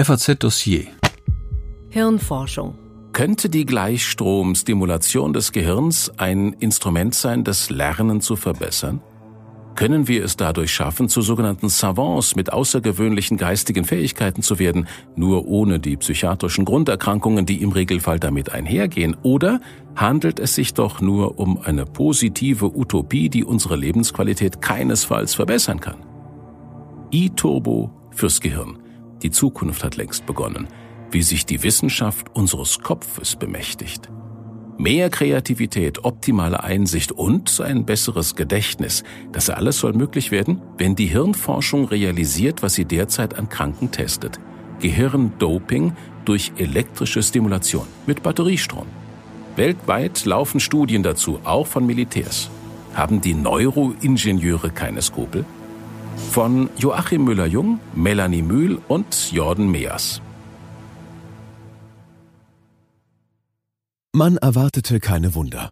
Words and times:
FAZ 0.00 0.38
Dossier 0.38 0.86
Hirnforschung 1.88 2.78
könnte 3.12 3.50
die 3.50 3.66
Gleichstromstimulation 3.66 5.32
des 5.32 5.50
Gehirns 5.50 6.12
ein 6.16 6.52
Instrument 6.52 7.16
sein, 7.16 7.42
das 7.42 7.68
Lernen 7.68 8.20
zu 8.20 8.36
verbessern? 8.36 9.00
Können 9.74 10.06
wir 10.06 10.24
es 10.24 10.36
dadurch 10.36 10.72
schaffen, 10.72 11.08
zu 11.08 11.20
sogenannten 11.20 11.68
Savants 11.68 12.36
mit 12.36 12.52
außergewöhnlichen 12.52 13.38
geistigen 13.38 13.84
Fähigkeiten 13.84 14.42
zu 14.42 14.60
werden, 14.60 14.86
nur 15.16 15.48
ohne 15.48 15.80
die 15.80 15.96
psychiatrischen 15.96 16.64
Grunderkrankungen, 16.64 17.44
die 17.44 17.60
im 17.60 17.72
Regelfall 17.72 18.20
damit 18.20 18.52
einhergehen? 18.52 19.16
Oder 19.24 19.60
handelt 19.96 20.38
es 20.38 20.54
sich 20.54 20.74
doch 20.74 21.00
nur 21.00 21.40
um 21.40 21.58
eine 21.58 21.86
positive 21.86 22.66
Utopie, 22.66 23.30
die 23.30 23.42
unsere 23.42 23.74
Lebensqualität 23.74 24.62
keinesfalls 24.62 25.34
verbessern 25.34 25.80
kann? 25.80 25.96
E-Turbo 27.10 27.90
fürs 28.12 28.40
Gehirn. 28.40 28.78
Die 29.22 29.30
Zukunft 29.30 29.84
hat 29.84 29.96
längst 29.96 30.26
begonnen, 30.26 30.68
wie 31.10 31.22
sich 31.22 31.46
die 31.46 31.62
Wissenschaft 31.62 32.34
unseres 32.34 32.80
Kopfes 32.80 33.36
bemächtigt. 33.36 34.08
Mehr 34.80 35.10
Kreativität, 35.10 36.04
optimale 36.04 36.62
Einsicht 36.62 37.10
und 37.10 37.60
ein 37.60 37.84
besseres 37.84 38.36
Gedächtnis. 38.36 39.02
Das 39.32 39.50
alles 39.50 39.78
soll 39.80 39.92
möglich 39.92 40.30
werden, 40.30 40.62
wenn 40.76 40.94
die 40.94 41.06
Hirnforschung 41.06 41.86
realisiert, 41.86 42.62
was 42.62 42.74
sie 42.74 42.84
derzeit 42.84 43.36
an 43.36 43.48
Kranken 43.48 43.90
testet. 43.90 44.38
Gehirndoping 44.78 45.94
durch 46.24 46.52
elektrische 46.58 47.24
Stimulation 47.24 47.88
mit 48.06 48.22
Batteriestrom. 48.22 48.86
Weltweit 49.56 50.24
laufen 50.24 50.60
Studien 50.60 51.02
dazu, 51.02 51.40
auch 51.42 51.66
von 51.66 51.84
Militärs. 51.84 52.48
Haben 52.94 53.20
die 53.20 53.34
Neuroingenieure 53.34 54.70
keine 54.70 55.02
Skrupel? 55.02 55.44
Von 56.18 56.68
Joachim 56.76 57.24
Müller-Jung, 57.24 57.80
Melanie 57.94 58.42
Mühl 58.42 58.80
und 58.88 59.32
Jordan 59.32 59.70
Meas. 59.70 60.20
Man 64.12 64.36
erwartete 64.36 65.00
keine 65.00 65.34
Wunder. 65.34 65.70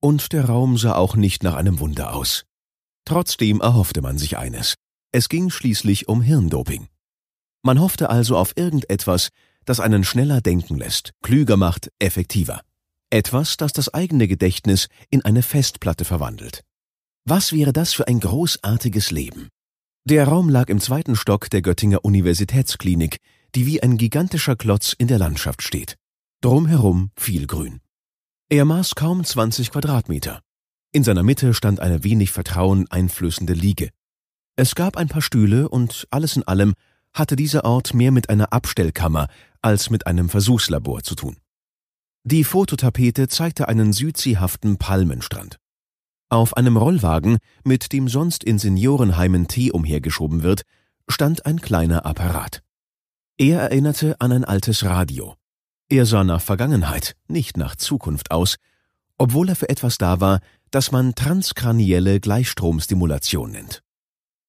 Und 0.00 0.32
der 0.32 0.44
Raum 0.44 0.76
sah 0.78 0.94
auch 0.94 1.16
nicht 1.16 1.42
nach 1.42 1.54
einem 1.54 1.80
Wunder 1.80 2.14
aus. 2.14 2.44
Trotzdem 3.04 3.60
erhoffte 3.60 4.02
man 4.02 4.18
sich 4.18 4.36
eines. 4.38 4.74
Es 5.10 5.28
ging 5.28 5.50
schließlich 5.50 6.06
um 6.06 6.20
Hirndoping. 6.20 6.88
Man 7.62 7.80
hoffte 7.80 8.10
also 8.10 8.36
auf 8.36 8.52
irgendetwas, 8.56 9.30
das 9.64 9.80
einen 9.80 10.04
schneller 10.04 10.40
denken 10.40 10.76
lässt, 10.76 11.12
klüger 11.22 11.56
macht, 11.56 11.90
effektiver. 11.98 12.60
Etwas, 13.10 13.56
das 13.56 13.72
das 13.72 13.92
eigene 13.92 14.28
Gedächtnis 14.28 14.88
in 15.10 15.24
eine 15.24 15.42
Festplatte 15.42 16.04
verwandelt. 16.04 16.62
Was 17.24 17.52
wäre 17.52 17.72
das 17.72 17.94
für 17.94 18.06
ein 18.06 18.20
großartiges 18.20 19.10
Leben? 19.10 19.48
Der 20.10 20.26
Raum 20.26 20.48
lag 20.48 20.70
im 20.70 20.80
zweiten 20.80 21.16
Stock 21.16 21.50
der 21.50 21.60
Göttinger 21.60 22.02
Universitätsklinik, 22.02 23.18
die 23.54 23.66
wie 23.66 23.82
ein 23.82 23.98
gigantischer 23.98 24.56
Klotz 24.56 24.94
in 24.94 25.06
der 25.06 25.18
Landschaft 25.18 25.62
steht. 25.62 25.96
Drumherum 26.40 27.10
viel 27.14 27.46
Grün. 27.46 27.82
Er 28.48 28.64
maß 28.64 28.94
kaum 28.94 29.22
20 29.22 29.70
Quadratmeter. 29.70 30.40
In 30.92 31.04
seiner 31.04 31.22
Mitte 31.22 31.52
stand 31.52 31.80
eine 31.80 32.04
wenig 32.04 32.32
Vertrauen 32.32 32.90
einflößende 32.90 33.52
Liege. 33.52 33.90
Es 34.56 34.74
gab 34.74 34.96
ein 34.96 35.08
paar 35.08 35.20
Stühle 35.20 35.68
und 35.68 36.06
alles 36.10 36.36
in 36.36 36.42
allem 36.44 36.72
hatte 37.12 37.36
dieser 37.36 37.66
Ort 37.66 37.92
mehr 37.92 38.10
mit 38.10 38.30
einer 38.30 38.50
Abstellkammer 38.50 39.28
als 39.60 39.90
mit 39.90 40.06
einem 40.06 40.30
Versuchslabor 40.30 41.02
zu 41.02 41.16
tun. 41.16 41.36
Die 42.24 42.44
Fototapete 42.44 43.28
zeigte 43.28 43.68
einen 43.68 43.92
südseehaften 43.92 44.78
Palmenstrand. 44.78 45.58
Auf 46.30 46.56
einem 46.56 46.76
Rollwagen, 46.76 47.38
mit 47.64 47.92
dem 47.92 48.08
sonst 48.08 48.44
in 48.44 48.58
Seniorenheimen 48.58 49.48
Tee 49.48 49.70
umhergeschoben 49.70 50.42
wird, 50.42 50.62
stand 51.08 51.46
ein 51.46 51.60
kleiner 51.60 52.04
Apparat. 52.04 52.62
Er 53.38 53.60
erinnerte 53.60 54.20
an 54.20 54.32
ein 54.32 54.44
altes 54.44 54.84
Radio. 54.84 55.34
Er 55.88 56.04
sah 56.04 56.24
nach 56.24 56.42
Vergangenheit, 56.42 57.14
nicht 57.28 57.56
nach 57.56 57.76
Zukunft 57.76 58.30
aus, 58.30 58.56
obwohl 59.16 59.48
er 59.48 59.56
für 59.56 59.70
etwas 59.70 59.96
da 59.96 60.20
war, 60.20 60.40
das 60.70 60.92
man 60.92 61.14
transkranielle 61.14 62.20
Gleichstromstimulation 62.20 63.50
nennt. 63.50 63.82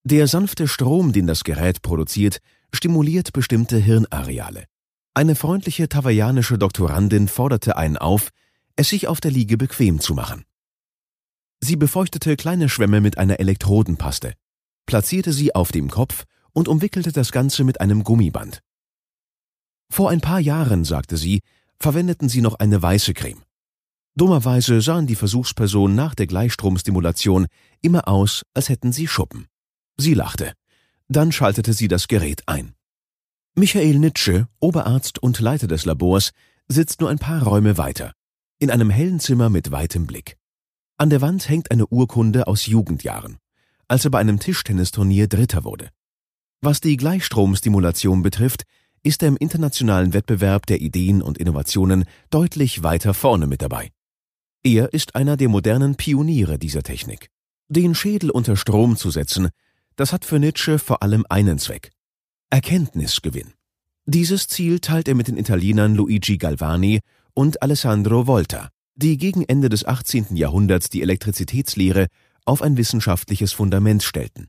Der 0.04 0.28
sanfte 0.28 0.68
Strom, 0.68 1.14
den 1.14 1.28
das 1.28 1.46
Gerät 1.46 1.82
produziert, 1.82 2.40
stimuliert 2.74 3.32
bestimmte 3.32 3.78
Hirnareale. 3.78 4.66
Eine 5.14 5.36
freundliche 5.36 5.88
tawaianische 5.88 6.58
Doktorandin 6.58 7.30
forderte 7.30 7.78
einen 7.78 7.98
auf, 7.98 8.30
es 8.76 8.90
sich 8.90 9.08
auf 9.08 9.22
der 9.22 9.32
Liege 9.32 9.58
bequem 9.58 10.00
zu 10.00 10.14
machen. 10.14 10.44
Sie 11.62 11.76
befeuchtete 11.76 12.36
kleine 12.36 12.70
Schwämme 12.70 13.02
mit 13.02 13.18
einer 13.18 13.40
Elektrodenpaste, 13.40 14.34
platzierte 14.86 15.34
sie 15.34 15.54
auf 15.56 15.72
dem 15.72 15.90
Kopf 15.90 16.26
und 16.54 16.68
umwickelte 16.68 17.12
das 17.12 17.32
Ganze 17.32 17.64
mit 17.64 17.82
einem 17.82 18.04
Gummiband. 18.04 18.62
Vor 19.92 20.10
ein 20.10 20.22
paar 20.22 20.40
Jahren, 20.40 20.86
sagte 20.86 21.18
sie, 21.18 21.42
verwendeten 21.80 22.30
sie 22.30 22.42
noch 22.42 22.56
eine 22.56 22.82
weiße 22.82 23.14
Creme. 23.14 23.44
Dummerweise 24.16 24.82
sahen 24.82 25.08
die 25.08 25.16
Versuchspersonen 25.16 25.96
nach 25.96 26.16
der 26.16 26.28
Gleichstromstimulation 26.28 27.48
immer 27.82 28.08
aus, 28.08 28.44
als 28.54 28.70
hätten 28.70 28.92
sie 28.92 29.08
Schuppen. 29.08 29.48
Sie 29.98 30.14
lachte. 30.14 30.54
Dann 31.08 31.32
schaltete 31.32 31.74
sie 31.74 31.88
das 31.88 32.08
Gerät 32.08 32.44
ein. 32.48 32.74
Michael 33.56 33.98
Nitsche, 34.00 34.48
Oberarzt 34.60 35.20
und 35.20 35.40
Leiter 35.40 35.68
des 35.68 35.86
Labors, 35.86 36.32
sitzt 36.68 37.02
nur 37.02 37.10
ein 37.10 37.20
paar 37.20 37.44
Räume 37.44 37.78
weiter, 37.78 38.14
in 38.60 38.72
einem 38.72 38.90
hellen 38.90 39.20
Zimmer 39.20 39.50
mit 39.50 39.72
weitem 39.72 40.06
Blick. 40.06 40.39
An 41.02 41.10
der 41.10 41.22
Wand 41.22 41.48
hängt 41.48 41.72
eine 41.72 41.88
Urkunde 41.88 42.46
aus 42.46 42.66
Jugendjahren, 42.66 43.38
als 43.88 44.04
er 44.04 44.12
bei 44.12 44.20
einem 44.20 44.38
Tischtennisturnier 44.38 45.30
Dritter 45.30 45.64
wurde. 45.64 45.92
Was 46.60 46.82
die 46.82 46.98
Gleichstromstimulation 46.98 48.22
betrifft, 48.22 48.64
ist 49.02 49.24
er 49.24 49.30
im 49.30 49.38
internationalen 49.38 50.12
Wettbewerb 50.12 50.66
der 50.66 50.82
Ideen 50.82 51.22
und 51.22 51.38
Innovationen 51.38 52.04
deutlich 52.32 52.84
weiter 52.84 53.14
vorne 53.14 53.48
mit 53.48 53.62
dabei. 53.62 53.92
Er 54.62 54.92
ist 54.92 55.16
einer 55.16 55.38
der 55.38 55.48
modernen 55.48 55.96
Pioniere 55.96 56.60
dieser 56.60 56.84
Technik. 56.84 57.30
Den 57.70 57.96
Schädel 57.96 58.30
unter 58.30 58.58
Strom 58.58 58.98
zu 58.98 59.10
setzen, 59.10 59.52
das 59.96 60.12
hat 60.12 60.26
für 60.26 60.38
Nietzsche 60.38 60.80
vor 60.80 61.02
allem 61.02 61.26
einen 61.30 61.60
Zweck. 61.60 61.92
Erkenntnisgewinn. 62.50 63.54
Dieses 64.06 64.50
Ziel 64.50 64.82
teilt 64.82 65.08
er 65.08 65.16
mit 65.16 65.30
den 65.30 65.38
Italienern 65.38 65.96
Luigi 65.96 66.38
Galvani 66.38 67.00
und 67.34 67.62
Alessandro 67.62 68.28
Volta, 68.28 68.70
die 69.02 69.18
gegen 69.18 69.44
Ende 69.44 69.70
des 69.70 69.86
18. 69.86 70.36
Jahrhunderts 70.36 70.90
die 70.90 71.02
Elektrizitätslehre 71.02 72.08
auf 72.44 72.62
ein 72.62 72.76
wissenschaftliches 72.76 73.54
Fundament 73.54 74.04
stellten. 74.04 74.48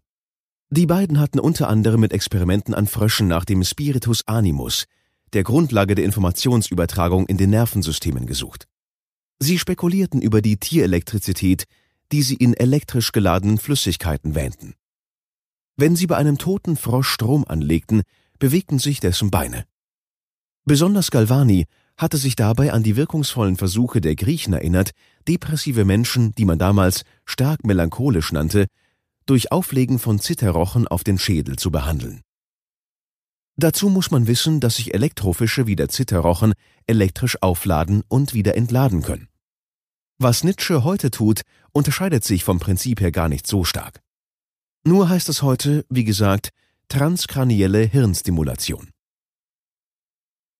Die 0.70 0.86
beiden 0.86 1.20
hatten 1.20 1.38
unter 1.38 1.68
anderem 1.68 2.00
mit 2.00 2.12
Experimenten 2.12 2.74
an 2.74 2.86
Fröschen 2.86 3.28
nach 3.28 3.44
dem 3.44 3.62
Spiritus 3.62 4.26
Animus, 4.26 4.86
der 5.32 5.44
Grundlage 5.44 5.94
der 5.94 6.04
Informationsübertragung 6.04 7.26
in 7.26 7.36
den 7.36 7.50
Nervensystemen 7.50 8.26
gesucht. 8.26 8.66
Sie 9.38 9.58
spekulierten 9.58 10.20
über 10.20 10.42
die 10.42 10.56
Tierelektrizität, 10.56 11.64
die 12.10 12.22
sie 12.22 12.34
in 12.34 12.54
elektrisch 12.54 13.12
geladenen 13.12 13.58
Flüssigkeiten 13.58 14.34
wähnten. 14.34 14.74
Wenn 15.76 15.94
sie 15.94 16.08
bei 16.08 16.16
einem 16.16 16.38
toten 16.38 16.76
Frosch 16.76 17.08
Strom 17.08 17.44
anlegten, 17.46 18.02
bewegten 18.38 18.80
sich 18.80 18.98
dessen 18.98 19.30
Beine. 19.30 19.64
Besonders 20.64 21.10
Galvani 21.10 21.66
hatte 22.00 22.16
sich 22.16 22.34
dabei 22.34 22.72
an 22.72 22.82
die 22.82 22.96
wirkungsvollen 22.96 23.58
Versuche 23.58 24.00
der 24.00 24.16
Griechen 24.16 24.54
erinnert, 24.54 24.92
depressive 25.28 25.84
Menschen, 25.84 26.34
die 26.34 26.46
man 26.46 26.58
damals 26.58 27.02
stark 27.26 27.62
melancholisch 27.64 28.32
nannte, 28.32 28.66
durch 29.26 29.52
Auflegen 29.52 29.98
von 29.98 30.18
Zitterrochen 30.18 30.88
auf 30.88 31.04
den 31.04 31.18
Schädel 31.18 31.56
zu 31.56 31.70
behandeln. 31.70 32.22
Dazu 33.56 33.90
muss 33.90 34.10
man 34.10 34.26
wissen, 34.26 34.60
dass 34.60 34.76
sich 34.76 34.94
Elektrofische 34.94 35.66
wie 35.66 35.76
der 35.76 35.90
Zitterrochen 35.90 36.54
elektrisch 36.86 37.36
aufladen 37.42 38.02
und 38.08 38.32
wieder 38.32 38.56
entladen 38.56 39.02
können. 39.02 39.28
Was 40.18 40.42
Nietzsche 40.42 40.84
heute 40.84 41.10
tut, 41.10 41.42
unterscheidet 41.72 42.24
sich 42.24 42.44
vom 42.44 42.60
Prinzip 42.60 43.00
her 43.02 43.12
gar 43.12 43.28
nicht 43.28 43.46
so 43.46 43.62
stark. 43.64 44.00
Nur 44.84 45.10
heißt 45.10 45.28
es 45.28 45.42
heute, 45.42 45.84
wie 45.90 46.04
gesagt, 46.04 46.48
transkranielle 46.88 47.82
Hirnstimulation. 47.82 48.88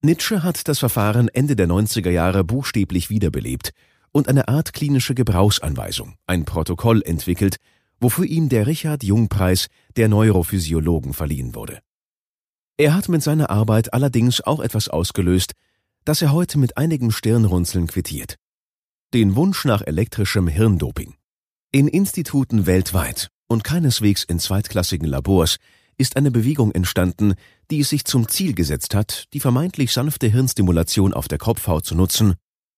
Nietzsche 0.03 0.43
hat 0.43 0.67
das 0.67 0.79
Verfahren 0.79 1.29
Ende 1.29 1.57
der 1.57 1.69
90er 1.69 2.09
Jahre 2.09 2.43
buchstäblich 2.43 3.11
wiederbelebt 3.11 3.73
und 4.13 4.29
eine 4.29 4.49
Art 4.49 4.73
klinische 4.73 5.15
Gebrauchsanweisung, 5.15 6.15
ein 6.27 6.47
Protokoll 6.47 7.03
entwickelt, 7.03 7.57
wofür 8.01 8.25
ihm 8.25 8.49
der 8.49 8.67
Richard-Jung-Preis 8.67 9.67
der 9.97 10.09
Neurophysiologen 10.09 11.13
verliehen 11.13 11.55
wurde. 11.55 11.81
Er 12.79 12.95
hat 12.95 13.11
mit 13.11 13.23
seiner 13.23 13.51
Arbeit 13.51 13.93
allerdings 13.93 14.41
auch 14.41 14.61
etwas 14.61 14.89
ausgelöst, 14.89 15.53
das 16.07 16.23
er 16.23 16.33
heute 16.33 16.59
mit 16.59 16.79
einigem 16.79 17.11
Stirnrunzeln 17.11 17.87
quittiert. 17.87 18.37
Den 19.13 19.37
Wunsch 19.37 19.67
nach 19.67 19.83
elektrischem 19.83 20.49
Hirndoping. 20.49 21.15
In 21.73 21.89
Instituten 21.89 22.65
weltweit 22.65 23.29
und 23.49 23.65
keineswegs 23.65 24.25
in 24.25 24.39
zweitklassigen 24.39 25.07
Labors 25.07 25.59
ist 26.01 26.17
eine 26.17 26.31
Bewegung 26.31 26.73
entstanden, 26.73 27.35
die 27.71 27.81
es 27.81 27.91
sich 27.91 28.05
zum 28.05 28.27
Ziel 28.27 28.55
gesetzt 28.55 28.95
hat, 28.95 29.27
die 29.35 29.41
vermeintlich 29.41 29.93
sanfte 29.93 30.29
Hirnstimulation 30.29 31.13
auf 31.13 31.29
der 31.29 31.39
Kopfhaut 31.39 31.85
zu 31.85 31.95
nutzen, 31.95 32.35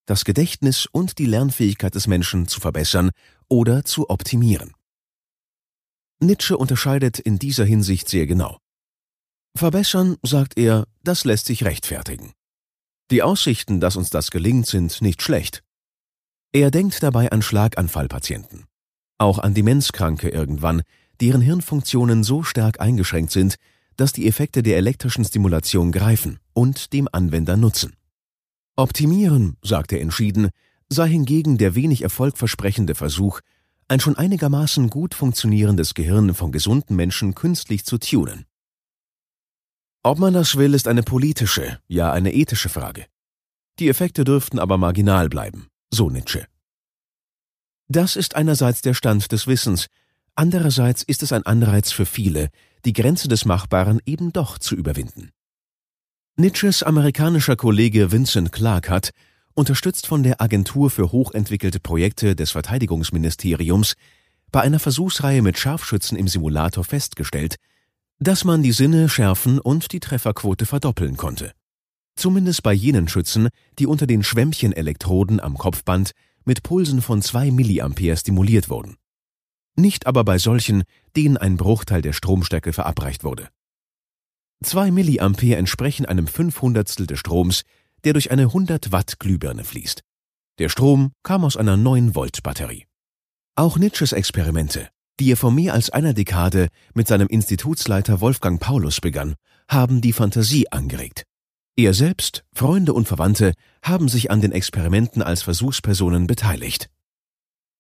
das 0.07 0.25
Gedächtnis 0.25 0.87
und 0.91 1.19
die 1.19 1.27
Lernfähigkeit 1.27 1.95
des 1.95 2.09
Menschen 2.09 2.49
zu 2.49 2.61
verbessern 2.61 3.11
oder 3.49 3.85
zu 3.85 4.11
optimieren. 4.11 4.73
Nietzsche 6.21 6.57
unterscheidet 6.57 7.21
in 7.21 7.39
dieser 7.39 7.65
Hinsicht 7.65 8.09
sehr 8.09 8.27
genau. 8.27 8.59
Verbessern, 9.57 10.17
sagt 10.23 10.59
er, 10.59 10.87
das 11.05 11.25
lässt 11.25 11.47
sich 11.47 11.65
rechtfertigen. 11.65 12.33
Die 13.11 13.23
Aussichten, 13.23 13.81
dass 13.81 13.97
uns 13.97 14.11
das 14.11 14.31
gelingt, 14.31 14.67
sind 14.67 15.01
nicht 15.01 15.23
schlecht. 15.23 15.63
Er 16.53 16.71
denkt 16.71 17.03
dabei 17.03 17.31
an 17.31 17.43
Schlaganfallpatienten, 17.43 18.65
auch 19.19 19.39
an 19.39 19.55
Demenzkranke 19.55 20.29
irgendwann, 20.29 20.83
deren 21.23 21.41
Hirnfunktionen 21.41 22.25
so 22.25 22.43
stark 22.43 22.81
eingeschränkt 22.81 23.31
sind, 23.31 23.55
dass 23.97 24.13
die 24.13 24.27
Effekte 24.27 24.63
der 24.63 24.77
elektrischen 24.77 25.25
Stimulation 25.25 25.93
greifen 25.93 26.41
und 26.53 26.93
dem 26.93 27.09
Anwender 27.11 27.57
nutzen. 27.57 27.95
Optimieren, 28.75 29.57
sagt 29.63 29.93
er 29.93 30.01
entschieden, 30.01 30.51
sei 30.89 31.09
hingegen 31.09 31.59
der 31.59 31.77
wenig 31.77 32.03
erfolgversprechende 32.03 32.97
Versuch, 32.97 33.41
ein 33.87 34.01
schon 34.01 34.17
einigermaßen 34.17 34.91
gut 34.91 35.15
funktionierendes 35.15 35.95
Gehirn 35.95 36.35
von 36.35 36.51
gesunden 36.51 36.97
Menschen 36.97 37.37
künstlich 37.37 37.85
zu 37.85 37.99
tunen. 37.99 38.45
Ob 40.03 40.19
man 40.19 40.35
das 40.35 40.57
will, 40.57 40.75
ist 40.75 40.89
eine 40.89 41.05
politische, 41.05 41.79
ja 41.87 42.13
eine 42.13 42.35
ethische 42.35 42.69
Frage. 42.69 43.07
Die 43.79 43.89
Effekte 43.89 44.25
dürften 44.25 44.59
aber 44.59 44.77
marginal 44.77 45.29
bleiben, 45.29 45.69
so 45.91 46.11
Nietzsche. 46.11 46.47
Das 47.87 48.17
ist 48.17 48.35
einerseits 48.35 48.83
der 48.83 48.95
Stand 48.95 49.31
des 49.31 49.47
Wissens, 49.47 49.87
andererseits 50.35 51.03
ist 51.03 51.23
es 51.23 51.33
ein 51.33 51.45
Anreiz 51.45 51.93
für 51.93 52.07
viele, 52.07 52.49
die 52.85 52.93
Grenze 52.93 53.29
des 53.29 53.45
Machbaren 53.45 54.01
eben 54.07 54.33
doch 54.33 54.59
zu 54.59 54.75
überwinden. 54.75 55.31
Nietzsches 56.37 56.83
amerikanischer 56.83 57.57
Kollege 57.57 58.11
Vincent 58.11 58.53
Clark 58.53 58.89
hat, 58.89 59.11
unterstützt 59.55 60.07
von 60.07 60.23
der 60.23 60.41
Agentur 60.41 60.91
für 60.91 61.13
hochentwickelte 61.13 61.79
Projekte 61.79 62.35
des 62.35 62.51
Verteidigungsministeriums, 62.53 63.95
bei 64.51 64.61
einer 64.61 64.79
Versuchsreihe 64.79 65.43
mit 65.43 65.59
Scharfschützen 65.59 66.17
im 66.17 66.29
Simulator 66.29 66.85
festgestellt, 66.85 67.57
dass 68.19 68.45
man 68.45 68.63
die 68.63 68.73
Sinne 68.73 69.09
schärfen 69.09 69.59
und 69.59 69.93
die 69.93 70.01
Trefferquote 70.01 70.67
verdoppeln 70.67 71.17
konnte. 71.17 71.53
Zumindest 72.17 72.63
bei 72.63 72.73
jenen 72.73 73.09
Schützen, 73.09 73.49
die 73.79 73.87
unter 73.87 74.07
den 74.07 74.23
Schwämmchenelektroden 74.23 75.41
am 75.41 75.57
Kopfband 75.57 76.13
mit 76.45 76.63
Pulsen 76.63 77.03
von 77.03 77.23
2 77.23 77.51
mA 77.51 78.17
stimuliert 78.17 78.69
wurden. 78.69 78.97
Nicht 79.77 80.07
aber 80.07 80.25
bei 80.25 80.39
solchen, 80.39 80.85
denen 81.17 81.37
ein 81.37 81.57
Bruchteil 81.57 82.03
der 82.03 82.13
Stromstärke 82.13 82.73
verabreicht 82.73 83.25
wurde. 83.25 83.49
2 84.63 84.91
mA 84.91 85.57
entsprechen 85.57 86.07
einem 86.07 86.27
Fünfhundertstel 86.27 87.07
des 87.07 87.19
Stroms, 87.19 87.63
der 88.05 88.13
durch 88.13 88.31
eine 88.31 88.43
100 88.43 88.93
Watt 88.93 89.19
Glühbirne 89.19 89.65
fließt. 89.65 90.03
Der 90.59 90.69
Strom 90.69 91.13
kam 91.23 91.45
aus 91.45 91.57
einer 91.57 91.77
9 91.77 92.15
Volt 92.15 92.43
Batterie. 92.43 92.87
Auch 93.57 93.79
Nietzsches 93.79 94.13
Experimente, 94.13 94.89
die 95.19 95.33
er 95.33 95.37
vor 95.37 95.51
mehr 95.51 95.75
als 95.75 95.91
einer 95.91 96.15
Dekade 96.15 96.69
mit 96.95 97.09
seinem 97.09 97.29
Institutsleiter 97.29 98.21
Wolfgang 98.21 98.61
Paulus 98.61 99.01
begann, 99.01 99.35
haben 99.69 100.01
die 100.01 100.13
Fantasie 100.13 100.71
angeregt. 100.71 101.25
Er 101.77 101.95
selbst, 101.95 102.45
Freunde 102.53 102.93
und 102.93 103.09
Verwandte 103.09 103.55
haben 103.83 104.09
sich 104.09 104.31
an 104.31 104.41
den 104.41 104.53
Experimenten 104.53 105.23
als 105.23 105.43
Versuchspersonen 105.43 106.27
beteiligt. 106.27 106.91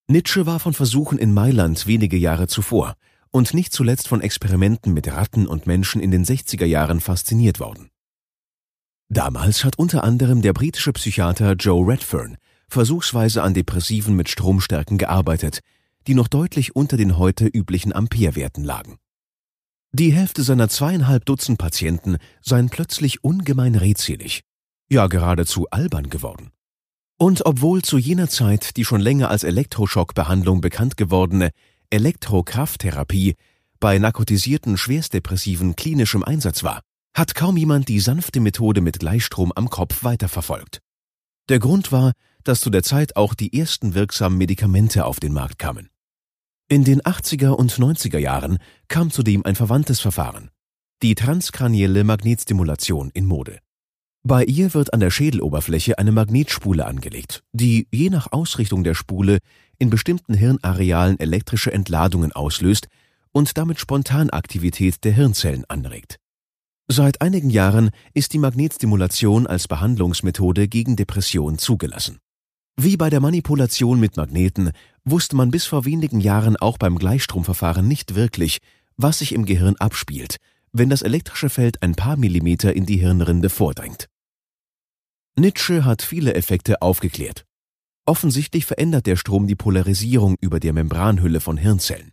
Nietzsche 0.08 0.46
war 0.46 0.58
von 0.58 0.74
Versuchen 0.74 1.18
in 1.18 1.32
Mailand 1.32 1.86
wenige 1.86 2.16
Jahre 2.16 2.46
zuvor 2.48 2.94
und 3.30 3.54
nicht 3.54 3.72
zuletzt 3.72 4.08
von 4.08 4.20
Experimenten 4.20 4.92
mit 4.92 5.08
Ratten 5.08 5.46
und 5.46 5.66
Menschen 5.66 6.02
in 6.02 6.10
den 6.10 6.24
60er 6.24 6.66
Jahren 6.66 7.00
fasziniert 7.00 7.60
worden. 7.60 7.90
Damals 9.08 9.64
hat 9.64 9.78
unter 9.78 10.04
anderem 10.04 10.42
der 10.42 10.52
britische 10.52 10.92
Psychiater 10.92 11.52
Joe 11.52 11.86
Redfern 11.86 12.36
versuchsweise 12.68 13.42
an 13.42 13.54
Depressiven 13.54 14.16
mit 14.16 14.30
Stromstärken 14.30 14.98
gearbeitet, 14.98 15.60
die 16.06 16.14
noch 16.14 16.28
deutlich 16.28 16.74
unter 16.74 16.96
den 16.96 17.18
heute 17.18 17.46
üblichen 17.46 17.92
Amperewerten 17.92 18.64
lagen. 18.64 18.96
Die 19.92 20.12
Hälfte 20.12 20.42
seiner 20.42 20.70
zweieinhalb 20.70 21.26
Dutzend 21.26 21.58
Patienten 21.58 22.16
seien 22.40 22.70
plötzlich 22.70 23.22
ungemein 23.22 23.74
redselig, 23.74 24.42
ja 24.90 25.06
geradezu 25.06 25.66
albern 25.70 26.08
geworden. 26.08 26.50
Und 27.22 27.46
obwohl 27.46 27.82
zu 27.82 27.98
jener 27.98 28.28
Zeit 28.28 28.76
die 28.76 28.84
schon 28.84 29.00
länger 29.00 29.30
als 29.30 29.44
Elektroschockbehandlung 29.44 30.60
bekannt 30.60 30.96
gewordene 30.96 31.50
Elektrokrafttherapie 31.88 33.36
bei 33.78 33.96
narkotisierten 34.00 34.76
Schwerstdepressiven 34.76 35.76
klinisch 35.76 36.16
im 36.16 36.24
Einsatz 36.24 36.64
war, 36.64 36.80
hat 37.14 37.36
kaum 37.36 37.56
jemand 37.56 37.86
die 37.86 38.00
sanfte 38.00 38.40
Methode 38.40 38.80
mit 38.80 38.98
Gleichstrom 38.98 39.52
am 39.54 39.70
Kopf 39.70 40.02
weiterverfolgt. 40.02 40.80
Der 41.48 41.60
Grund 41.60 41.92
war, 41.92 42.10
dass 42.42 42.60
zu 42.60 42.70
der 42.70 42.82
Zeit 42.82 43.14
auch 43.14 43.34
die 43.34 43.56
ersten 43.56 43.94
wirksamen 43.94 44.36
Medikamente 44.36 45.04
auf 45.04 45.20
den 45.20 45.32
Markt 45.32 45.60
kamen. 45.60 45.90
In 46.68 46.82
den 46.82 47.02
80er 47.02 47.50
und 47.50 47.72
90er 47.72 48.18
Jahren 48.18 48.58
kam 48.88 49.12
zudem 49.12 49.44
ein 49.44 49.54
verwandtes 49.54 50.00
Verfahren, 50.00 50.50
die 51.02 51.14
transkranielle 51.14 52.02
Magnetstimulation 52.02 53.12
in 53.14 53.26
Mode. 53.26 53.60
Bei 54.24 54.44
ihr 54.44 54.72
wird 54.72 54.94
an 54.94 55.00
der 55.00 55.10
Schädeloberfläche 55.10 55.98
eine 55.98 56.12
Magnetspule 56.12 56.86
angelegt, 56.86 57.42
die 57.52 57.88
je 57.90 58.08
nach 58.08 58.30
Ausrichtung 58.30 58.84
der 58.84 58.94
Spule 58.94 59.38
in 59.78 59.90
bestimmten 59.90 60.34
Hirnarealen 60.34 61.18
elektrische 61.18 61.72
Entladungen 61.72 62.30
auslöst 62.30 62.86
und 63.32 63.58
damit 63.58 63.80
Spontanaktivität 63.80 65.02
der 65.02 65.12
Hirnzellen 65.12 65.64
anregt. 65.68 66.18
Seit 66.86 67.20
einigen 67.20 67.50
Jahren 67.50 67.90
ist 68.14 68.32
die 68.32 68.38
Magnetstimulation 68.38 69.48
als 69.48 69.66
Behandlungsmethode 69.66 70.68
gegen 70.68 70.94
Depression 70.94 71.58
zugelassen. 71.58 72.18
Wie 72.76 72.96
bei 72.96 73.10
der 73.10 73.20
Manipulation 73.20 73.98
mit 73.98 74.16
Magneten 74.16 74.70
wusste 75.04 75.34
man 75.34 75.50
bis 75.50 75.64
vor 75.64 75.84
wenigen 75.84 76.20
Jahren 76.20 76.56
auch 76.56 76.78
beim 76.78 76.96
Gleichstromverfahren 76.96 77.88
nicht 77.88 78.14
wirklich, 78.14 78.58
was 78.96 79.18
sich 79.18 79.32
im 79.32 79.46
Gehirn 79.46 79.74
abspielt, 79.76 80.36
wenn 80.72 80.90
das 80.90 81.02
elektrische 81.02 81.50
Feld 81.50 81.82
ein 81.82 81.96
paar 81.96 82.16
Millimeter 82.16 82.74
in 82.74 82.86
die 82.86 82.98
Hirnrinde 82.98 83.50
vordringt. 83.50 84.08
Nietzsche 85.38 85.84
hat 85.84 86.02
viele 86.02 86.34
Effekte 86.34 86.82
aufgeklärt. 86.82 87.46
Offensichtlich 88.04 88.66
verändert 88.66 89.06
der 89.06 89.16
Strom 89.16 89.46
die 89.46 89.54
Polarisierung 89.54 90.36
über 90.40 90.60
der 90.60 90.72
Membranhülle 90.72 91.40
von 91.40 91.56
Hirnzellen. 91.56 92.12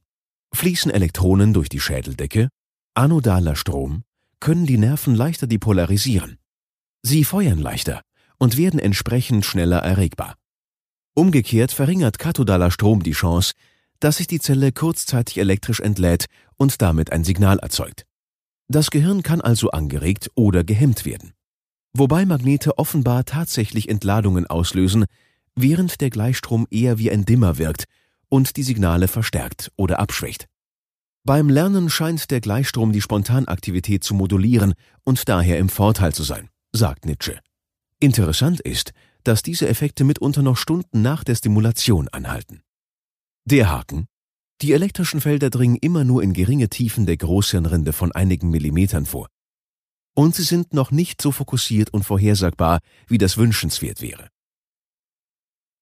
Fließen 0.54 0.90
Elektronen 0.90 1.54
durch 1.54 1.68
die 1.68 1.80
Schädeldecke, 1.80 2.50
anodaler 2.94 3.56
Strom, 3.56 4.04
können 4.40 4.66
die 4.66 4.78
Nerven 4.78 5.16
leichter 5.16 5.48
depolarisieren. 5.48 6.38
Sie 7.04 7.26
feuern 7.26 7.60
leichter 7.60 8.02
und 8.38 8.56
werden 8.56 8.80
entsprechend 8.80 9.46
schneller 9.46 9.80
erregbar. 9.80 10.36
Umgekehrt 11.14 11.72
verringert 11.72 12.20
kathodaler 12.20 12.72
Strom 12.72 13.04
die 13.04 13.12
Chance, 13.12 13.54
dass 14.00 14.18
sich 14.18 14.28
die 14.28 14.40
Zelle 14.40 14.72
kurzzeitig 14.72 15.38
elektrisch 15.40 15.82
entlädt 15.82 16.26
und 16.56 16.82
damit 16.82 17.12
ein 17.12 17.26
Signal 17.26 17.60
erzeugt. 17.60 18.06
Das 18.70 18.92
Gehirn 18.92 19.24
kann 19.24 19.42
also 19.42 19.72
angeregt 19.72 20.30
oder 20.36 20.64
gehemmt 20.64 21.04
werden. 21.04 21.34
Wobei 21.94 22.26
Magnete 22.26 22.78
offenbar 22.78 23.26
tatsächlich 23.26 23.90
Entladungen 23.90 24.48
auslösen, 24.48 25.06
während 25.56 26.02
der 26.02 26.10
Gleichstrom 26.10 26.68
eher 26.70 27.00
wie 27.00 27.12
ein 27.12 27.26
Dimmer 27.26 27.58
wirkt 27.58 27.86
und 28.30 28.58
die 28.58 28.64
Signale 28.64 29.08
verstärkt 29.08 29.72
oder 29.76 30.00
abschwächt. 30.00 30.48
Beim 31.26 31.50
Lernen 31.50 31.90
scheint 31.90 32.32
der 32.32 32.42
Gleichstrom 32.42 32.92
die 32.92 33.02
Spontanaktivität 33.02 34.04
zu 34.04 34.14
modulieren 34.14 34.74
und 35.04 35.28
daher 35.28 35.58
im 35.58 35.70
Vorteil 35.70 36.14
zu 36.14 36.24
sein, 36.24 36.50
sagt 36.72 37.06
Nietzsche. 37.06 37.40
Interessant 38.00 38.62
ist, 38.62 38.92
dass 39.24 39.44
diese 39.44 39.68
Effekte 39.68 40.06
mitunter 40.06 40.42
noch 40.42 40.58
Stunden 40.58 41.02
nach 41.02 41.24
der 41.24 41.36
Stimulation 41.36 42.08
anhalten. 42.08 42.62
Der 43.46 43.70
Haken. 43.70 44.08
Die 44.62 44.74
elektrischen 44.74 45.22
Felder 45.22 45.50
dringen 45.50 45.76
immer 45.76 46.04
nur 46.04 46.24
in 46.24 46.34
geringe 46.34 46.70
Tiefen 46.70 47.06
der 47.06 47.18
Großhirnrinde 47.18 47.94
von 47.94 48.12
einigen 48.12 48.50
Millimetern 48.50 49.06
vor. 49.06 49.28
Und 50.16 50.36
sie 50.36 50.44
sind 50.44 50.74
noch 50.74 50.92
nicht 50.92 51.22
so 51.22 51.32
fokussiert 51.32 51.94
und 51.94 52.04
vorhersagbar, 52.04 52.80
wie 53.08 53.18
das 53.18 53.38
wünschenswert 53.38 54.02
wäre. 54.02 54.28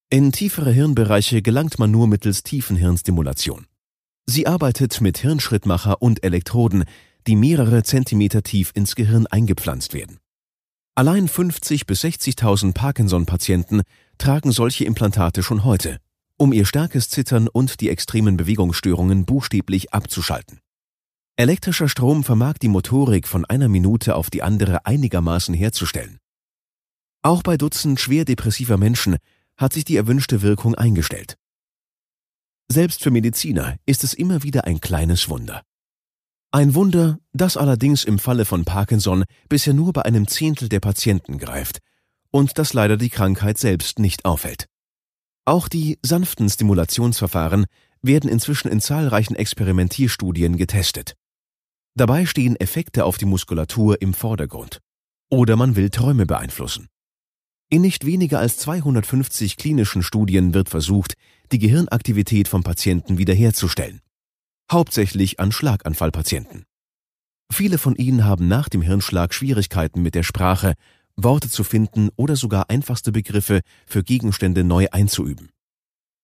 In 0.10 0.32
tiefere 0.32 0.72
Hirnbereiche 0.72 1.42
gelangt 1.42 1.80
man 1.80 1.92
nur 1.92 2.08
mittels 2.08 2.44
Tiefenhirnstimulation. 2.44 3.66
Sie 4.26 4.48
arbeitet 4.48 5.02
mit 5.02 5.18
Hirnschrittmacher 5.18 6.02
und 6.02 6.24
Elektroden, 6.24 6.86
die 7.28 7.36
mehrere 7.36 7.84
Zentimeter 7.84 8.42
tief 8.42 8.72
ins 8.74 8.96
Gehirn 8.96 9.28
eingepflanzt 9.28 9.94
werden. 9.94 10.20
Allein 10.96 11.28
50 11.28 11.86
bis 11.86 12.04
60.000 12.04 12.74
Parkinson-Patienten 12.74 13.84
tragen 14.18 14.52
solche 14.52 14.86
Implantate 14.86 15.44
schon 15.44 15.64
heute, 15.64 16.00
um 16.38 16.54
ihr 16.54 16.66
starkes 16.66 17.10
Zittern 17.10 17.48
und 17.48 17.82
die 17.82 17.90
extremen 17.90 18.38
Bewegungsstörungen 18.38 19.26
buchstäblich 19.26 19.94
abzuschalten. 19.94 20.60
Elektrischer 21.40 21.88
Strom 21.88 22.24
vermag 22.24 22.56
die 22.60 22.68
Motorik 22.68 23.28
von 23.28 23.46
einer 23.46 23.70
Minute 23.70 24.16
auf 24.16 24.32
die 24.32 24.42
andere 24.42 24.88
einigermaßen 24.88 25.54
herzustellen. 25.54 26.18
Auch 27.22 27.44
bei 27.44 27.58
Dutzend 27.58 28.00
schwer 28.00 28.26
depressiver 28.26 28.78
Menschen 28.78 29.18
hat 29.56 29.72
sich 29.72 29.86
die 29.86 29.98
erwünschte 29.98 30.42
Wirkung 30.42 30.74
eingestellt. 30.74 31.38
Selbst 32.72 33.04
für 33.04 33.12
Mediziner 33.12 33.76
ist 33.86 34.04
es 34.04 34.16
immer 34.16 34.42
wieder 34.42 34.66
ein 34.66 34.82
kleines 34.82 35.30
Wunder. 35.30 35.62
Ein 36.50 36.74
Wunder, 36.74 37.20
das 37.34 37.56
allerdings 37.56 38.04
im 38.04 38.18
Falle 38.18 38.46
von 38.46 38.66
Parkinson 38.66 39.24
bisher 39.48 39.76
nur 39.76 39.94
bei 39.94 40.06
einem 40.06 40.28
Zehntel 40.28 40.70
der 40.70 40.80
Patienten 40.80 41.38
greift 41.38 41.78
und 42.32 42.58
das 42.58 42.74
leider 42.74 42.98
die 42.98 43.12
Krankheit 43.12 43.60
selbst 43.60 44.00
nicht 44.00 44.26
aufhält. 44.26 44.66
Auch 45.46 45.68
die 45.68 46.00
sanften 46.02 46.50
Stimulationsverfahren 46.50 47.68
werden 48.02 48.28
inzwischen 48.28 48.70
in 48.70 48.82
zahlreichen 48.82 49.36
Experimentierstudien 49.36 50.58
getestet. 50.58 51.14
Dabei 51.98 52.28
stehen 52.28 52.56
Effekte 52.58 53.06
auf 53.06 53.18
die 53.18 53.26
Muskulatur 53.26 54.04
im 54.04 54.14
Vordergrund. 54.14 54.82
Oder 55.32 55.56
man 55.56 55.76
will 55.76 55.90
Träume 55.90 56.28
beeinflussen. 56.28 56.90
In 57.72 57.82
nicht 57.82 58.06
weniger 58.06 58.38
als 58.38 58.60
250 58.60 59.58
klinischen 59.58 60.04
Studien 60.04 60.54
wird 60.54 60.70
versucht, 60.70 61.16
die 61.52 61.58
Gehirnaktivität 61.58 62.48
von 62.48 62.62
Patienten 62.62 63.18
wiederherzustellen. 63.18 64.02
Hauptsächlich 64.72 65.40
an 65.40 65.52
Schlaganfallpatienten. 65.52 66.66
Viele 67.52 67.80
von 67.80 67.96
ihnen 67.96 68.26
haben 68.26 68.48
nach 68.48 68.70
dem 68.70 68.84
Hirnschlag 68.84 69.34
Schwierigkeiten 69.34 70.04
mit 70.04 70.14
der 70.14 70.24
Sprache, 70.24 70.76
Worte 71.16 71.50
zu 71.50 71.64
finden 71.64 72.10
oder 72.16 72.36
sogar 72.36 72.70
einfachste 72.70 73.12
Begriffe 73.12 73.62
für 73.88 74.04
Gegenstände 74.04 74.64
neu 74.64 74.86
einzuüben. 74.92 75.50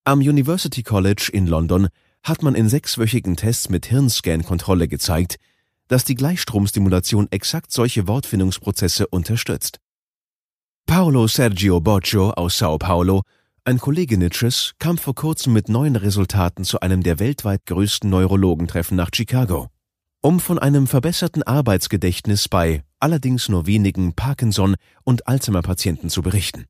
Am 0.03 0.19
University 0.19 0.83
College 0.83 1.31
in 1.33 1.47
London 1.47 1.87
hat 2.21 2.43
man 2.43 2.53
in 2.53 2.69
sechswöchigen 2.69 3.37
Tests 3.37 3.69
mit 3.69 3.87
Hirnscan-Kontrolle 3.87 4.87
gezeigt, 4.87 5.37
dass 5.93 6.03
die 6.03 6.15
Gleichstromstimulation 6.15 7.27
exakt 7.31 7.71
solche 7.71 8.07
Wortfindungsprozesse 8.07 9.07
unterstützt. 9.07 9.77
Paolo 10.87 11.27
Sergio 11.27 11.79
Boccio 11.79 12.31
aus 12.31 12.57
Sao 12.57 12.77
Paulo, 12.77 13.21
ein 13.63 13.77
Kollege 13.77 14.17
Nitsches, 14.17 14.73
kam 14.79 14.97
vor 14.97 15.15
kurzem 15.15 15.53
mit 15.53 15.69
neuen 15.69 15.95
Resultaten 15.95 16.65
zu 16.65 16.79
einem 16.79 17.03
der 17.03 17.19
weltweit 17.19 17.65
größten 17.67 18.09
Neurologentreffen 18.09 18.97
nach 18.97 19.11
Chicago 19.13 19.69
um 20.23 20.39
von 20.39 20.57
einem 20.57 20.87
verbesserten 20.87 21.43
Arbeitsgedächtnis 21.43 22.47
bei 22.47 22.81
allerdings 22.99 23.49
nur 23.49 23.67
wenigen 23.67 24.13
Parkinson- 24.13 24.77
und 25.03 25.27
Alzheimer-Patienten 25.27 26.09
zu 26.09 26.21
berichten. 26.21 26.63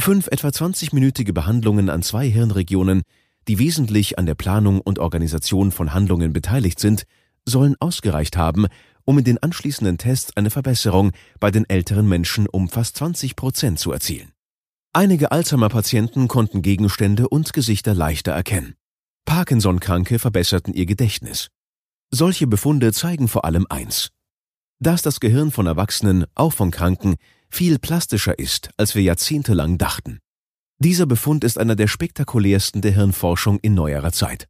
Fünf 0.00 0.26
etwa 0.26 0.48
20-minütige 0.48 1.32
Behandlungen 1.32 1.88
an 1.88 2.02
zwei 2.02 2.28
Hirnregionen, 2.28 3.02
die 3.46 3.60
wesentlich 3.60 4.18
an 4.18 4.26
der 4.26 4.34
Planung 4.34 4.80
und 4.80 4.98
Organisation 4.98 5.70
von 5.70 5.94
Handlungen 5.94 6.32
beteiligt 6.32 6.80
sind, 6.80 7.04
sollen 7.44 7.76
ausgereicht 7.80 8.36
haben, 8.36 8.66
um 9.04 9.18
in 9.18 9.24
den 9.24 9.42
anschließenden 9.42 9.98
Tests 9.98 10.36
eine 10.36 10.50
Verbesserung 10.50 11.12
bei 11.40 11.50
den 11.50 11.68
älteren 11.68 12.08
Menschen 12.08 12.48
um 12.48 12.68
fast 12.68 12.96
20 12.96 13.36
Prozent 13.36 13.78
zu 13.78 13.92
erzielen. 13.92 14.32
Einige 14.92 15.32
Alzheimer-Patienten 15.32 16.28
konnten 16.28 16.62
Gegenstände 16.62 17.28
und 17.28 17.52
Gesichter 17.52 17.94
leichter 17.94 18.32
erkennen. 18.32 18.74
Parkinson-Kranke 19.24 20.18
verbesserten 20.18 20.74
ihr 20.74 20.86
Gedächtnis. 20.86 21.48
Solche 22.10 22.46
Befunde 22.46 22.92
zeigen 22.92 23.28
vor 23.28 23.44
allem 23.46 23.66
eins. 23.70 24.10
Dass 24.80 25.00
das 25.00 25.20
Gehirn 25.20 25.50
von 25.50 25.66
Erwachsenen, 25.66 26.26
auch 26.34 26.52
von 26.52 26.70
Kranken, 26.70 27.16
viel 27.48 27.78
plastischer 27.78 28.38
ist, 28.38 28.70
als 28.76 28.94
wir 28.94 29.02
jahrzehntelang 29.02 29.78
dachten. 29.78 30.18
Dieser 30.78 31.06
Befund 31.06 31.44
ist 31.44 31.58
einer 31.58 31.76
der 31.76 31.86
spektakulärsten 31.86 32.82
der 32.82 32.92
Hirnforschung 32.92 33.60
in 33.60 33.74
neuerer 33.74 34.12
Zeit. 34.12 34.48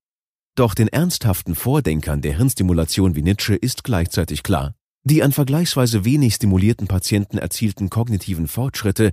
Doch 0.54 0.74
den 0.74 0.88
ernsthaften 0.88 1.54
Vordenkern 1.54 2.20
der 2.20 2.36
Hirnstimulation 2.36 3.16
wie 3.16 3.22
Nietzsche 3.22 3.54
ist 3.54 3.84
gleichzeitig 3.84 4.42
klar, 4.42 4.74
die 5.04 5.22
an 5.22 5.32
vergleichsweise 5.32 6.04
wenig 6.04 6.34
stimulierten 6.34 6.86
Patienten 6.86 7.38
erzielten 7.38 7.90
kognitiven 7.90 8.46
Fortschritte 8.46 9.10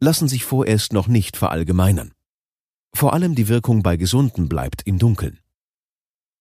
lassen 0.00 0.26
sich 0.26 0.44
vorerst 0.44 0.92
noch 0.92 1.06
nicht 1.06 1.36
verallgemeinern. 1.36 2.12
Vor 2.94 3.12
allem 3.12 3.34
die 3.36 3.48
Wirkung 3.48 3.82
bei 3.82 3.96
Gesunden 3.96 4.48
bleibt 4.48 4.82
im 4.84 4.98
Dunkeln. 4.98 5.38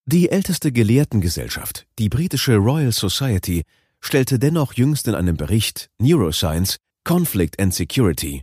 Die 0.05 0.29
älteste 0.29 0.71
Gelehrtengesellschaft, 0.71 1.85
die 1.99 2.09
britische 2.09 2.55
Royal 2.55 2.91
Society, 2.91 3.61
stellte 4.01 4.39
dennoch 4.39 4.73
jüngst 4.73 5.07
in 5.07 5.13
einem 5.13 5.37
Bericht 5.37 5.89
Neuroscience 5.99 6.77
Conflict 7.03 7.59
and 7.59 7.73
Security, 7.73 8.41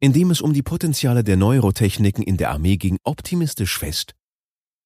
in 0.00 0.14
dem 0.14 0.30
es 0.30 0.40
um 0.40 0.54
die 0.54 0.62
Potenziale 0.62 1.22
der 1.22 1.36
Neurotechniken 1.36 2.24
in 2.24 2.38
der 2.38 2.50
Armee 2.50 2.78
ging, 2.78 2.96
optimistisch 3.04 3.78
fest. 3.78 4.14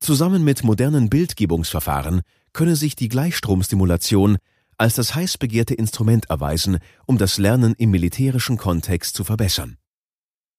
Zusammen 0.01 0.45
mit 0.45 0.65
modernen 0.65 1.11
Bildgebungsverfahren 1.11 2.23
könne 2.53 2.77
sich 2.77 2.97
die 2.97 3.09
Gleichstromstimulation 3.09 4.39
als 4.79 4.95
das 4.95 5.15
heiß 5.15 5.39
begehrte 5.39 5.75
Instrument 5.75 6.31
erweisen, 6.31 6.79
um 7.05 7.19
das 7.19 7.37
Lernen 7.39 7.75
im 7.79 7.91
militärischen 7.91 8.57
Kontext 8.57 9.17
zu 9.17 9.25
verbessern. 9.25 9.77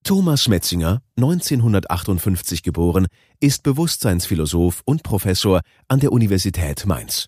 Thomas 0.04 0.48
Metzinger, 0.48 1.02
1958 1.18 2.64
geboren, 2.64 3.08
ist 3.40 3.64
Bewusstseinsphilosoph 3.64 4.82
und 4.86 5.04
Professor 5.04 5.62
an 5.88 6.00
der 6.00 6.12
Universität 6.12 6.86
Mainz. 6.86 7.28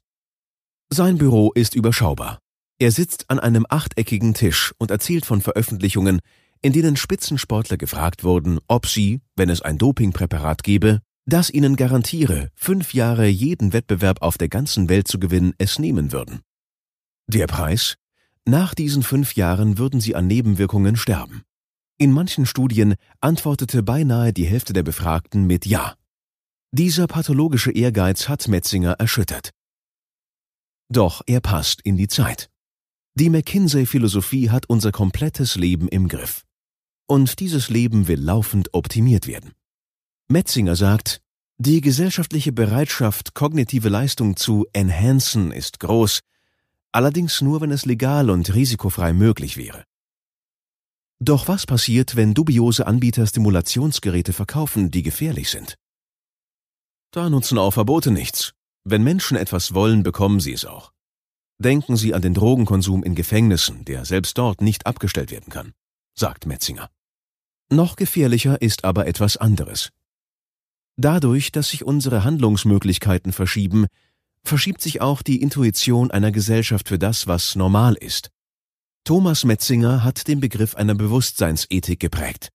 Sein 0.90 1.18
Büro 1.18 1.52
ist 1.54 1.76
überschaubar. 1.76 2.40
Er 2.80 2.92
sitzt 2.92 3.30
an 3.30 3.40
einem 3.40 3.66
achteckigen 3.70 4.34
Tisch 4.34 4.74
und 4.78 4.92
erzählt 4.92 5.26
von 5.26 5.42
Veröffentlichungen, 5.42 6.20
in 6.62 6.74
denen 6.74 6.96
Spitzensportler 6.96 7.78
gefragt 7.78 8.24
wurden, 8.24 8.60
ob 8.68 8.88
sie, 8.88 9.22
wenn 9.36 9.50
es 9.50 9.62
ein 9.62 9.78
Dopingpräparat 9.78 10.64
gebe, 10.64 11.02
das 11.26 11.50
ihnen 11.50 11.76
garantiere, 11.76 12.50
fünf 12.56 12.94
Jahre 12.94 13.28
jeden 13.28 13.74
Wettbewerb 13.74 14.22
auf 14.22 14.38
der 14.38 14.50
ganzen 14.50 14.90
Welt 14.90 15.08
zu 15.08 15.20
gewinnen, 15.20 15.54
es 15.58 15.80
nehmen 15.80 16.12
würden. 16.12 16.42
Der 17.28 17.48
Preis? 17.48 17.96
Nach 18.46 18.74
diesen 18.74 19.04
fünf 19.04 19.36
Jahren 19.36 19.78
würden 19.78 20.02
sie 20.02 20.16
an 20.16 20.28
Nebenwirkungen 20.28 20.96
sterben. 20.96 21.44
In 21.98 22.12
manchen 22.12 22.46
Studien 22.46 22.96
antwortete 23.20 23.84
beinahe 23.84 24.34
die 24.34 24.46
Hälfte 24.46 24.74
der 24.74 24.84
Befragten 24.84 25.46
mit 25.46 25.66
Ja. 25.66 25.96
Dieser 26.72 27.06
pathologische 27.06 27.72
Ehrgeiz 27.72 28.28
hat 28.28 28.48
Metzinger 28.48 28.94
erschüttert. 28.94 29.52
Doch 30.90 31.22
er 31.28 31.42
passt 31.42 31.82
in 31.82 31.98
die 31.98 32.08
Zeit. 32.08 32.50
Die 33.16 33.30
McKinsey-Philosophie 33.30 34.50
hat 34.50 34.68
unser 34.68 34.92
komplettes 34.92 35.56
Leben 35.56 35.88
im 35.90 36.08
Griff. 36.08 36.44
Und 37.08 37.40
dieses 37.40 37.70
Leben 37.70 38.08
will 38.08 38.20
laufend 38.20 38.74
optimiert 38.74 39.28
werden. 39.28 39.52
Metzinger 40.32 40.76
sagt, 40.76 41.22
die 41.58 41.82
gesellschaftliche 41.82 42.52
Bereitschaft, 42.52 43.36
kognitive 43.36 43.90
Leistung 43.90 44.36
zu 44.36 44.66
enhancen, 44.74 45.52
ist 45.52 45.80
groß, 45.80 46.22
allerdings 46.92 47.42
nur, 47.42 47.62
wenn 47.62 47.72
es 47.72 47.86
legal 47.86 48.30
und 48.30 48.54
risikofrei 48.54 49.14
möglich 49.14 49.58
wäre. 49.58 49.84
Doch 51.20 51.48
was 51.48 51.66
passiert, 51.68 52.16
wenn 52.16 52.34
dubiose 52.34 52.88
Anbieter 52.88 53.28
Stimulationsgeräte 53.28 54.34
verkaufen, 54.34 54.90
die 54.90 55.04
gefährlich 55.04 55.50
sind? 55.50 55.76
Da 57.12 57.30
nutzen 57.30 57.58
auch 57.58 57.72
Verbote 57.72 58.10
nichts. 58.10 58.54
Wenn 58.84 59.04
Menschen 59.04 59.38
etwas 59.38 59.74
wollen, 59.76 60.02
bekommen 60.02 60.40
sie 60.40 60.54
es 60.54 60.66
auch. 60.66 60.92
Denken 61.60 61.96
Sie 61.96 62.16
an 62.16 62.24
den 62.24 62.34
Drogenkonsum 62.34 63.04
in 63.04 63.14
Gefängnissen, 63.14 63.86
der 63.86 64.04
selbst 64.06 64.36
dort 64.40 64.62
nicht 64.62 64.88
abgestellt 64.88 65.30
werden 65.30 65.52
kann, 65.52 65.74
sagt 66.16 66.48
Metzinger. 66.48 66.90
Noch 67.70 67.98
gefährlicher 67.98 68.60
ist 68.64 68.84
aber 68.84 69.06
etwas 69.06 69.38
anderes. 69.38 69.92
Dadurch, 70.98 71.52
dass 71.52 71.70
sich 71.70 71.84
unsere 71.84 72.24
Handlungsmöglichkeiten 72.24 73.34
verschieben, 73.34 73.88
verschiebt 74.44 74.82
sich 74.82 75.02
auch 75.02 75.22
die 75.22 75.42
Intuition 75.42 76.12
einer 76.12 76.32
Gesellschaft 76.32 76.88
für 76.88 77.00
das, 77.00 77.28
was 77.28 77.56
normal 77.56 77.96
ist. 77.96 78.30
Thomas 79.04 79.44
Metzinger 79.46 80.04
hat 80.04 80.28
den 80.28 80.40
Begriff 80.40 80.76
einer 80.76 80.96
Bewusstseinsethik 80.96 82.00
geprägt. 82.00 82.50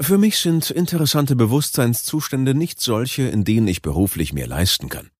Für 0.00 0.18
mich 0.18 0.38
sind 0.38 0.70
interessante 0.70 1.36
Bewusstseinszustände 1.36 2.54
nicht 2.54 2.80
solche, 2.80 3.22
in 3.22 3.44
denen 3.44 3.66
ich 3.66 3.82
beruflich 3.82 4.32
mehr 4.32 4.46
leisten 4.46 4.88
kann. 4.88 5.10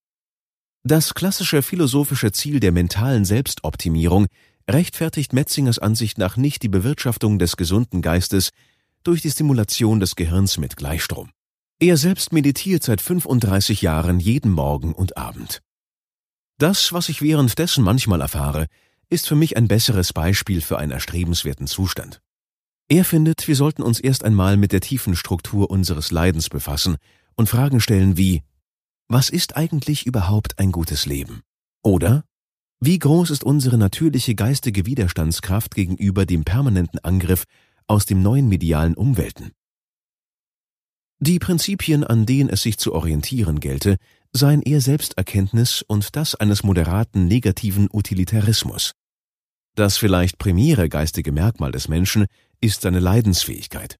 Das 0.84 1.14
klassische 1.14 1.62
philosophische 1.62 2.30
Ziel 2.30 2.60
der 2.60 2.72
mentalen 2.72 3.24
Selbstoptimierung 3.24 4.26
rechtfertigt 4.68 5.32
Metzingers 5.32 5.78
Ansicht 5.78 6.18
nach 6.18 6.36
nicht 6.36 6.62
die 6.62 6.68
Bewirtschaftung 6.68 7.38
des 7.38 7.56
gesunden 7.56 8.02
Geistes 8.02 8.50
durch 9.02 9.22
die 9.22 9.30
Stimulation 9.30 9.98
des 9.98 10.14
Gehirns 10.14 10.58
mit 10.58 10.76
Gleichstrom. 10.76 11.30
Er 11.78 11.98
selbst 11.98 12.32
meditiert 12.32 12.82
seit 12.82 13.02
35 13.02 13.82
Jahren 13.82 14.18
jeden 14.18 14.50
Morgen 14.50 14.94
und 14.94 15.18
Abend. 15.18 15.60
Das, 16.56 16.94
was 16.94 17.10
ich 17.10 17.20
währenddessen 17.20 17.84
manchmal 17.84 18.22
erfahre, 18.22 18.66
ist 19.10 19.28
für 19.28 19.34
mich 19.34 19.58
ein 19.58 19.68
besseres 19.68 20.14
Beispiel 20.14 20.62
für 20.62 20.78
einen 20.78 20.92
erstrebenswerten 20.92 21.66
Zustand. 21.66 22.22
Er 22.88 23.04
findet, 23.04 23.46
wir 23.46 23.56
sollten 23.56 23.82
uns 23.82 24.00
erst 24.00 24.24
einmal 24.24 24.56
mit 24.56 24.72
der 24.72 24.80
tiefen 24.80 25.14
Struktur 25.16 25.70
unseres 25.70 26.10
Leidens 26.10 26.48
befassen 26.48 26.96
und 27.34 27.50
Fragen 27.50 27.80
stellen 27.80 28.16
wie 28.16 28.42
Was 29.08 29.28
ist 29.28 29.54
eigentlich 29.58 30.06
überhaupt 30.06 30.58
ein 30.58 30.72
gutes 30.72 31.04
Leben? 31.04 31.42
Oder 31.82 32.24
Wie 32.80 32.98
groß 32.98 33.28
ist 33.28 33.44
unsere 33.44 33.76
natürliche 33.76 34.34
geistige 34.34 34.86
Widerstandskraft 34.86 35.74
gegenüber 35.74 36.24
dem 36.24 36.44
permanenten 36.44 37.00
Angriff 37.00 37.44
aus 37.86 38.06
dem 38.06 38.22
neuen 38.22 38.48
medialen 38.48 38.94
Umwelten? 38.94 39.52
Die 41.18 41.38
Prinzipien, 41.38 42.04
an 42.04 42.26
denen 42.26 42.50
es 42.50 42.62
sich 42.62 42.76
zu 42.76 42.94
orientieren 42.94 43.60
gelte, 43.60 43.96
seien 44.32 44.60
eher 44.60 44.82
Selbsterkenntnis 44.82 45.82
und 45.86 46.14
das 46.14 46.34
eines 46.34 46.62
moderaten 46.62 47.26
negativen 47.26 47.88
Utilitarismus. 47.90 48.92
Das 49.74 49.96
vielleicht 49.96 50.38
primäre 50.38 50.88
geistige 50.88 51.32
Merkmal 51.32 51.72
des 51.72 51.88
Menschen 51.88 52.26
ist 52.60 52.82
seine 52.82 53.00
Leidensfähigkeit. 53.00 53.96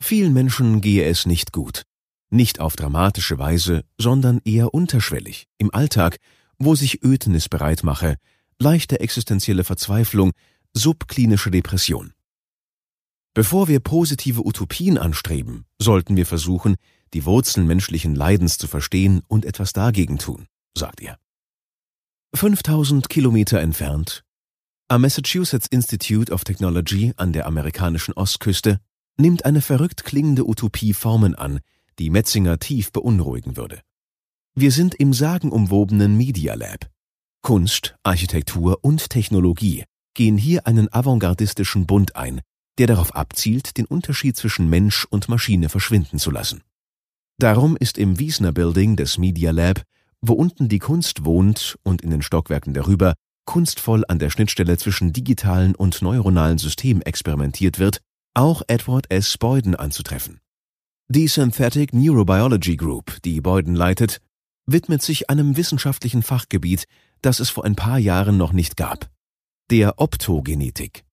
Vielen 0.00 0.32
Menschen 0.32 0.80
gehe 0.80 1.04
es 1.04 1.26
nicht 1.26 1.52
gut, 1.52 1.82
nicht 2.28 2.58
auf 2.58 2.74
dramatische 2.74 3.38
Weise, 3.38 3.84
sondern 3.98 4.40
eher 4.44 4.74
unterschwellig, 4.74 5.46
im 5.58 5.72
Alltag, 5.72 6.16
wo 6.58 6.74
sich 6.74 7.04
Ödnis 7.04 7.48
bereit 7.48 7.84
mache, 7.84 8.16
leichte 8.58 8.98
existenzielle 8.98 9.62
Verzweiflung, 9.62 10.32
subklinische 10.72 11.52
Depression. 11.52 12.14
Bevor 13.34 13.68
wir 13.68 13.80
positive 13.80 14.46
Utopien 14.46 14.98
anstreben, 14.98 15.64
sollten 15.78 16.16
wir 16.16 16.26
versuchen, 16.26 16.76
die 17.14 17.24
Wurzeln 17.24 17.66
menschlichen 17.66 18.14
Leidens 18.14 18.58
zu 18.58 18.66
verstehen 18.66 19.22
und 19.26 19.46
etwas 19.46 19.72
dagegen 19.72 20.18
tun, 20.18 20.46
sagt 20.76 21.00
er. 21.00 21.18
5000 22.34 23.08
Kilometer 23.08 23.60
entfernt, 23.60 24.22
am 24.88 25.00
Massachusetts 25.00 25.66
Institute 25.70 26.30
of 26.30 26.44
Technology 26.44 27.14
an 27.16 27.32
der 27.32 27.46
amerikanischen 27.46 28.12
Ostküste, 28.12 28.78
nimmt 29.16 29.46
eine 29.46 29.62
verrückt 29.62 30.04
klingende 30.04 30.46
Utopie 30.46 30.92
Formen 30.92 31.34
an, 31.34 31.60
die 31.98 32.10
Metzinger 32.10 32.58
tief 32.58 32.92
beunruhigen 32.92 33.56
würde. 33.56 33.80
Wir 34.54 34.70
sind 34.70 34.94
im 34.94 35.14
sagenumwobenen 35.14 36.14
Media 36.18 36.52
Lab. 36.52 36.90
Kunst, 37.40 37.96
Architektur 38.02 38.80
und 38.82 39.08
Technologie 39.08 39.84
gehen 40.12 40.36
hier 40.36 40.66
einen 40.66 40.92
avantgardistischen 40.92 41.86
Bund 41.86 42.14
ein, 42.14 42.42
der 42.78 42.86
darauf 42.86 43.14
abzielt, 43.14 43.76
den 43.76 43.86
Unterschied 43.86 44.36
zwischen 44.36 44.68
Mensch 44.68 45.06
und 45.10 45.28
Maschine 45.28 45.68
verschwinden 45.68 46.18
zu 46.18 46.30
lassen. 46.30 46.62
Darum 47.38 47.76
ist 47.76 47.98
im 47.98 48.18
Wiesner 48.18 48.52
Building 48.52 48.96
des 48.96 49.18
Media 49.18 49.50
Lab 49.50 49.82
wo 50.22 50.34
unten 50.34 50.68
die 50.68 50.78
Kunst 50.78 51.24
wohnt 51.24 51.76
und 51.82 52.00
in 52.00 52.10
den 52.10 52.22
Stockwerken 52.22 52.72
darüber 52.72 53.14
kunstvoll 53.44 54.04
an 54.06 54.20
der 54.20 54.30
Schnittstelle 54.30 54.78
zwischen 54.78 55.12
digitalen 55.12 55.74
und 55.74 56.00
neuronalen 56.00 56.58
Systemen 56.58 57.02
experimentiert 57.02 57.80
wird, 57.80 57.98
auch 58.34 58.62
Edward 58.68 59.10
S. 59.10 59.36
Boyden 59.36 59.74
anzutreffen. 59.74 60.38
Die 61.08 61.26
Synthetic 61.26 61.92
Neurobiology 61.92 62.76
Group, 62.76 63.20
die 63.24 63.40
Boyden 63.40 63.74
leitet, 63.74 64.18
widmet 64.64 65.02
sich 65.02 65.28
einem 65.28 65.56
wissenschaftlichen 65.56 66.22
Fachgebiet, 66.22 66.84
das 67.20 67.40
es 67.40 67.50
vor 67.50 67.64
ein 67.64 67.74
paar 67.74 67.98
Jahren 67.98 68.36
noch 68.36 68.52
nicht 68.52 68.76
gab, 68.76 69.10
der 69.70 69.98
Optogenetik. 69.98 71.04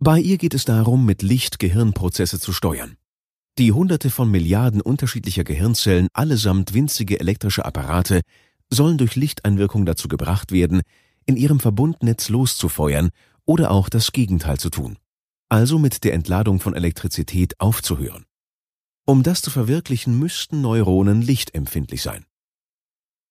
Bei 0.00 0.20
ihr 0.20 0.38
geht 0.38 0.54
es 0.54 0.64
darum, 0.64 1.04
mit 1.04 1.22
Licht 1.22 1.58
Gehirnprozesse 1.58 2.38
zu 2.38 2.52
steuern. 2.52 2.96
Die 3.58 3.72
Hunderte 3.72 4.10
von 4.10 4.30
Milliarden 4.30 4.80
unterschiedlicher 4.80 5.42
Gehirnzellen, 5.42 6.06
allesamt 6.12 6.72
winzige 6.72 7.18
elektrische 7.18 7.64
Apparate, 7.64 8.20
sollen 8.70 8.96
durch 8.96 9.16
Lichteinwirkung 9.16 9.86
dazu 9.86 10.06
gebracht 10.06 10.52
werden, 10.52 10.82
in 11.26 11.36
ihrem 11.36 11.58
Verbundnetz 11.58 12.28
loszufeuern 12.28 13.10
oder 13.44 13.72
auch 13.72 13.88
das 13.88 14.12
Gegenteil 14.12 14.58
zu 14.58 14.70
tun, 14.70 14.98
also 15.48 15.80
mit 15.80 16.04
der 16.04 16.14
Entladung 16.14 16.60
von 16.60 16.74
Elektrizität 16.74 17.58
aufzuhören. 17.58 18.24
Um 19.04 19.24
das 19.24 19.42
zu 19.42 19.50
verwirklichen, 19.50 20.16
müssten 20.16 20.60
Neuronen 20.60 21.22
lichtempfindlich 21.22 22.02
sein. 22.02 22.24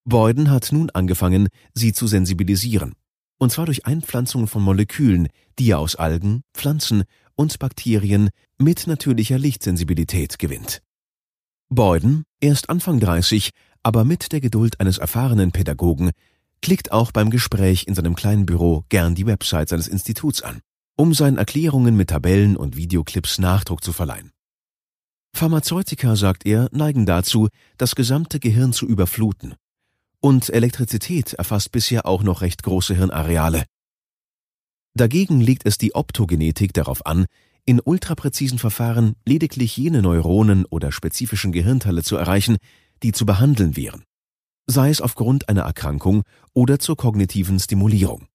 Boyden 0.03 0.50
hat 0.50 0.74
nun 0.74 0.89
angefangen, 0.89 1.47
sie 1.74 1.93
zu 1.93 2.07
sensibilisieren, 2.07 2.93
und 3.38 3.51
zwar 3.51 3.65
durch 3.65 3.86
Einpflanzung 3.86 4.48
von 4.48 4.63
Molekülen, 4.63 5.27
die 5.60 5.72
er 5.72 5.79
aus 5.79 5.96
Algen, 5.96 6.41
Pflanzen 6.53 7.03
und 7.36 7.60
Bakterien 7.60 8.29
mit 8.58 8.88
natürlicher 8.88 9.38
Lichtsensibilität 9.38 10.39
gewinnt. 10.39 10.82
Boyden, 11.70 12.24
erst 12.39 12.70
Anfang 12.70 13.00
30, 13.00 13.51
aber 13.84 14.03
mit 14.03 14.32
der 14.32 14.41
Geduld 14.41 14.79
eines 14.79 14.98
erfahrenen 14.98 15.51
Pädagogen, 15.51 16.12
klickt 16.62 16.91
auch 16.91 17.12
beim 17.12 17.29
Gespräch 17.29 17.88
in 17.88 17.96
seinem 17.96 18.15
kleinen 18.15 18.46
Büro 18.46 18.84
gern 18.89 19.15
die 19.15 19.25
Website 19.25 19.70
seines 19.70 19.88
Instituts 19.88 20.41
an, 20.41 20.62
um 20.96 21.13
seinen 21.13 21.38
Erklärungen 21.38 21.96
mit 21.96 22.10
Tabellen 22.10 22.58
und 22.58 22.75
Videoclips 22.75 23.38
Nachdruck 23.38 23.84
zu 23.84 23.94
verleihen. 23.94 24.32
Pharmazeutika, 25.36 26.15
sagt 26.15 26.46
er, 26.46 26.67
neigen 26.72 27.06
dazu, 27.06 27.50
das 27.77 27.96
gesamte 27.96 28.39
Gehirn 28.39 28.74
zu 28.74 28.88
überfluten. 28.88 29.53
Und 30.21 30.50
Elektrizität 30.50 31.33
erfasst 31.33 31.71
bisher 31.71 32.05
auch 32.05 32.24
noch 32.24 32.41
recht 32.41 32.63
große 32.63 32.95
Hirnareale. 32.95 33.65
Dagegen 34.95 35.41
legt 35.41 35.65
es 35.65 35.77
die 35.77 35.93
Optogenetik 35.93 36.74
darauf 36.74 37.05
an, 37.05 37.25
in 37.65 37.81
ultrapräzisen 37.83 38.57
Verfahren 38.57 39.15
lediglich 39.25 39.77
jene 39.77 40.01
Neuronen 40.01 40.65
oder 40.65 40.91
spezifischen 40.91 41.51
Gehirnteile 41.51 42.01
zu 42.01 42.15
erreichen, 42.15 42.57
die 43.03 43.12
zu 43.12 43.25
behandeln 43.25 43.75
wären, 43.75 44.03
sei 44.65 44.89
es 44.89 45.01
aufgrund 45.01 45.50
einer 45.50 45.63
Erkrankung 45.63 46.24
oder 46.53 46.79
zur 46.79 46.97
kognitiven 46.97 47.59
Stimulierung. 47.59 48.27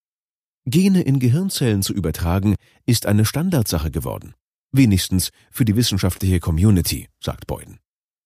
Gene 0.66 1.02
in 1.02 1.18
Gehirnzellen 1.18 1.82
zu 1.82 1.92
übertragen, 1.92 2.54
ist 2.86 3.06
eine 3.06 3.24
Standardsache 3.24 3.90
geworden, 3.90 4.34
wenigstens 4.70 5.30
für 5.50 5.64
die 5.64 5.74
wissenschaftliche 5.74 6.38
Community, 6.38 7.08
sagt 7.18 7.48
Boyden. 7.48 7.81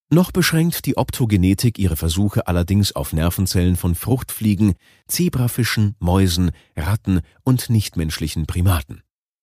Noch 0.08 0.30
beschränkt 0.30 0.86
die 0.86 0.96
Optogenetik 0.96 1.80
ihre 1.80 1.96
Versuche 1.96 2.46
allerdings 2.46 2.92
auf 2.92 3.12
Nervenzellen 3.12 3.74
von 3.74 3.96
Fruchtfliegen, 3.96 4.74
Zebrafischen, 5.08 5.96
Mäusen, 5.98 6.52
Ratten 6.76 7.22
und 7.42 7.70
nichtmenschlichen 7.70 8.46
Primaten. 8.46 9.02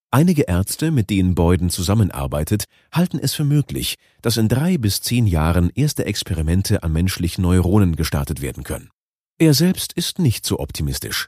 Einige 0.09 0.43
Ärzte, 0.43 0.91
mit 0.91 1.09
denen 1.09 1.35
Boyden 1.35 1.69
zusammenarbeitet, 1.69 2.65
halten 2.93 3.19
es 3.19 3.33
für 3.33 3.43
möglich, 3.43 3.95
dass 4.21 4.37
in 4.37 4.47
drei 4.47 4.77
bis 4.77 5.01
zehn 5.01 5.27
Jahren 5.27 5.69
erste 5.75 6.05
Experimente 6.05 6.83
an 6.83 6.93
menschlichen 6.93 7.41
Neuronen 7.41 7.97
gestartet 7.97 8.41
werden 8.41 8.63
können. 8.63 8.89
Er 9.39 9.53
selbst 9.53 9.91
ist 9.93 10.19
nicht 10.19 10.45
so 10.45 10.59
optimistisch. 10.59 11.27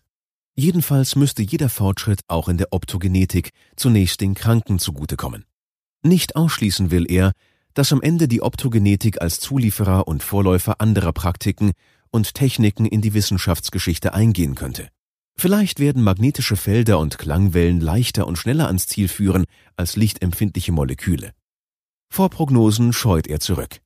Jedenfalls 0.55 1.17
müsste 1.17 1.41
jeder 1.41 1.67
Fortschritt 1.67 2.21
auch 2.27 2.47
in 2.47 2.57
der 2.57 2.71
Optogenetik 2.71 3.49
zunächst 3.75 4.21
den 4.21 4.35
Kranken 4.35 4.79
zugutekommen. 4.79 5.43
Nicht 6.03 6.37
ausschließen 6.37 6.91
will 6.91 7.05
er, 7.11 7.33
dass 7.75 7.93
am 7.93 8.01
Ende 8.01 8.27
die 8.27 8.41
Optogenetik 8.41 9.21
als 9.21 9.39
Zulieferer 9.39 10.07
und 10.07 10.23
Vorläufer 10.23 10.81
anderer 10.81 11.13
Praktiken 11.13 11.73
und 12.09 12.33
Techniken 12.33 12.85
in 12.85 13.01
die 13.01 13.13
Wissenschaftsgeschichte 13.13 14.13
eingehen 14.13 14.55
könnte. 14.55 14.89
Vielleicht 15.37 15.81
werden 15.81 16.01
magnetische 16.01 16.55
Felder 16.55 16.97
und 16.97 17.17
Klangwellen 17.17 17.81
leichter 17.81 18.25
und 18.25 18.37
schneller 18.37 18.67
ans 18.67 18.87
Ziel 18.87 19.09
führen 19.09 19.43
als 19.75 19.97
lichtempfindliche 19.97 20.71
Moleküle. 20.71 21.31
Vor 22.09 22.29
Prognosen 22.29 22.93
scheut 22.93 23.27
er 23.27 23.41
zurück. 23.41 23.81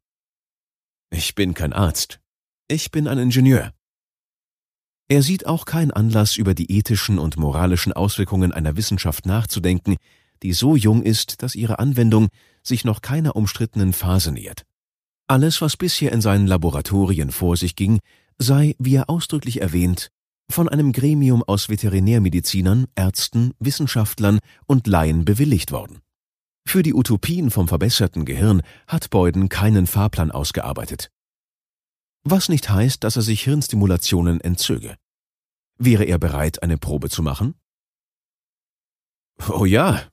Ich 1.09 1.33
bin 1.33 1.55
kein 1.55 1.73
Arzt. 1.73 2.19
Ich 2.67 2.91
bin 2.91 3.07
ein 3.07 3.17
Ingenieur. 3.17 3.73
Er 5.07 5.23
sieht 5.23 5.47
auch 5.47 5.65
keinen 5.65 5.89
Anlass, 5.89 6.37
über 6.37 6.53
die 6.53 6.71
ethischen 6.71 7.17
und 7.17 7.37
moralischen 7.37 7.93
Auswirkungen 7.93 8.51
einer 8.51 8.77
Wissenschaft 8.77 9.25
nachzudenken, 9.25 9.95
die 10.43 10.53
so 10.53 10.75
jung 10.75 11.01
ist, 11.01 11.41
dass 11.41 11.55
ihre 11.55 11.79
Anwendung 11.79 12.27
sich 12.69 12.85
noch 12.85 13.01
keiner 13.01 13.35
umstrittenen 13.35 13.91
Phase 13.91 14.31
nähert. 14.31 14.65
Alles, 15.27 15.61
was 15.61 15.75
bisher 15.75 16.13
in 16.13 16.21
seinen 16.21 16.47
Laboratorien 16.47 17.31
vor 17.31 17.57
sich 17.57 17.75
ging, 17.75 17.99
sei, 18.37 18.75
wie 18.79 18.95
er 18.95 19.09
ausdrücklich 19.09 19.61
erwähnt, 19.61 20.09
von 20.49 20.67
einem 20.67 20.91
Gremium 20.91 21.43
aus 21.43 21.69
Veterinärmedizinern, 21.69 22.87
Ärzten, 22.95 23.53
Wissenschaftlern 23.59 24.39
und 24.65 24.87
Laien 24.87 25.25
bewilligt 25.25 25.71
worden. 25.71 25.99
Für 26.65 26.81
die 26.81 26.93
Utopien 26.93 27.51
vom 27.51 27.67
verbesserten 27.67 28.25
Gehirn 28.25 28.61
hat 28.87 29.09
Boyden 29.09 29.49
keinen 29.49 29.85
Fahrplan 29.85 30.31
ausgearbeitet. 30.31 31.11
Was 32.23 32.49
nicht 32.49 32.69
heißt, 32.69 33.03
dass 33.03 33.15
er 33.15 33.21
sich 33.21 33.43
Hirnstimulationen 33.43 34.41
entzöge. 34.41 34.95
Wäre 35.77 36.03
er 36.03 36.19
bereit, 36.19 36.61
eine 36.61 36.77
Probe 36.77 37.09
zu 37.09 37.23
machen? 37.23 37.55
Oh 39.47 39.65
ja, 39.65 40.03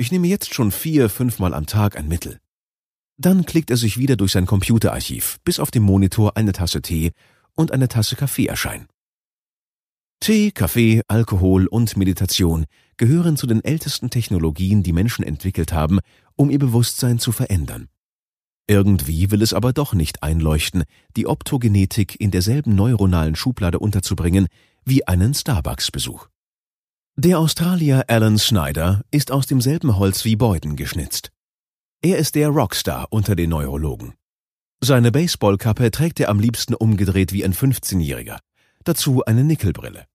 ich 0.00 0.10
nehme 0.10 0.28
jetzt 0.28 0.54
schon 0.54 0.72
vier, 0.72 1.10
fünfmal 1.10 1.52
am 1.52 1.66
Tag 1.66 1.98
ein 1.98 2.08
Mittel. 2.08 2.38
Dann 3.18 3.44
klickt 3.44 3.70
er 3.70 3.76
sich 3.76 3.98
wieder 3.98 4.16
durch 4.16 4.32
sein 4.32 4.46
Computerarchiv, 4.46 5.36
bis 5.44 5.60
auf 5.60 5.70
dem 5.70 5.82
Monitor 5.82 6.38
eine 6.38 6.52
Tasse 6.52 6.80
Tee 6.80 7.12
und 7.54 7.70
eine 7.70 7.86
Tasse 7.86 8.16
Kaffee 8.16 8.46
erscheinen. 8.46 8.86
Tee, 10.18 10.52
Kaffee, 10.52 11.02
Alkohol 11.06 11.66
und 11.66 11.98
Meditation 11.98 12.64
gehören 12.96 13.36
zu 13.36 13.46
den 13.46 13.62
ältesten 13.62 14.08
Technologien, 14.08 14.82
die 14.82 14.94
Menschen 14.94 15.22
entwickelt 15.22 15.74
haben, 15.74 15.98
um 16.34 16.48
ihr 16.48 16.58
Bewusstsein 16.58 17.18
zu 17.18 17.30
verändern. 17.30 17.88
Irgendwie 18.66 19.30
will 19.30 19.42
es 19.42 19.52
aber 19.52 19.74
doch 19.74 19.92
nicht 19.92 20.22
einleuchten, 20.22 20.84
die 21.14 21.26
Optogenetik 21.26 22.18
in 22.18 22.30
derselben 22.30 22.74
neuronalen 22.74 23.36
Schublade 23.36 23.78
unterzubringen 23.78 24.46
wie 24.86 25.06
einen 25.06 25.34
Starbucks-Besuch. 25.34 26.28
Der 27.22 27.38
Australier 27.38 28.06
Alan 28.08 28.38
Snyder 28.38 29.02
ist 29.10 29.30
aus 29.30 29.46
demselben 29.46 29.98
Holz 29.98 30.24
wie 30.24 30.36
Boyden 30.36 30.74
geschnitzt. 30.74 31.30
Er 32.00 32.16
ist 32.16 32.34
der 32.34 32.48
Rockstar 32.48 33.08
unter 33.10 33.36
den 33.36 33.50
Neurologen. 33.50 34.14
Seine 34.82 35.12
Baseballkappe 35.12 35.90
trägt 35.90 36.18
er 36.18 36.30
am 36.30 36.40
liebsten 36.40 36.72
umgedreht 36.72 37.34
wie 37.34 37.44
ein 37.44 37.52
15-Jähriger. 37.52 38.38
Dazu 38.84 39.22
eine 39.22 39.44
Nickelbrille. 39.44 40.06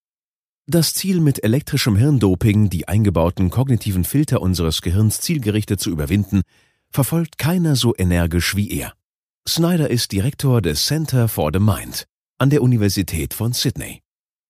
Das 0.65 0.95
Ziel 0.95 1.19
mit 1.19 1.43
elektrischem 1.43 1.95
Hirndoping, 1.95 2.71
die 2.71 2.87
eingebauten 2.87 3.51
kognitiven 3.51 4.03
Filter 4.03 4.41
unseres 4.41 4.81
Gehirns 4.81 5.21
zielgerichtet 5.21 5.79
zu 5.79 5.91
überwinden, 5.91 6.41
verfolgt 6.89 7.37
keiner 7.37 7.75
so 7.75 7.93
energisch 7.95 8.55
wie 8.55 8.71
er. 8.71 8.93
Snyder 9.47 9.91
ist 9.91 10.11
Direktor 10.11 10.59
des 10.59 10.83
Center 10.83 11.27
for 11.27 11.51
the 11.53 11.59
Mind 11.59 12.07
an 12.39 12.49
der 12.49 12.63
Universität 12.63 13.35
von 13.35 13.53
Sydney. 13.53 14.01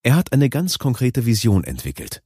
Er 0.03 0.15
hat 0.15 0.31
eine 0.31 0.49
ganz 0.49 0.77
konkrete 0.77 1.25
Vision 1.25 1.65
entwickelt. 1.65 2.21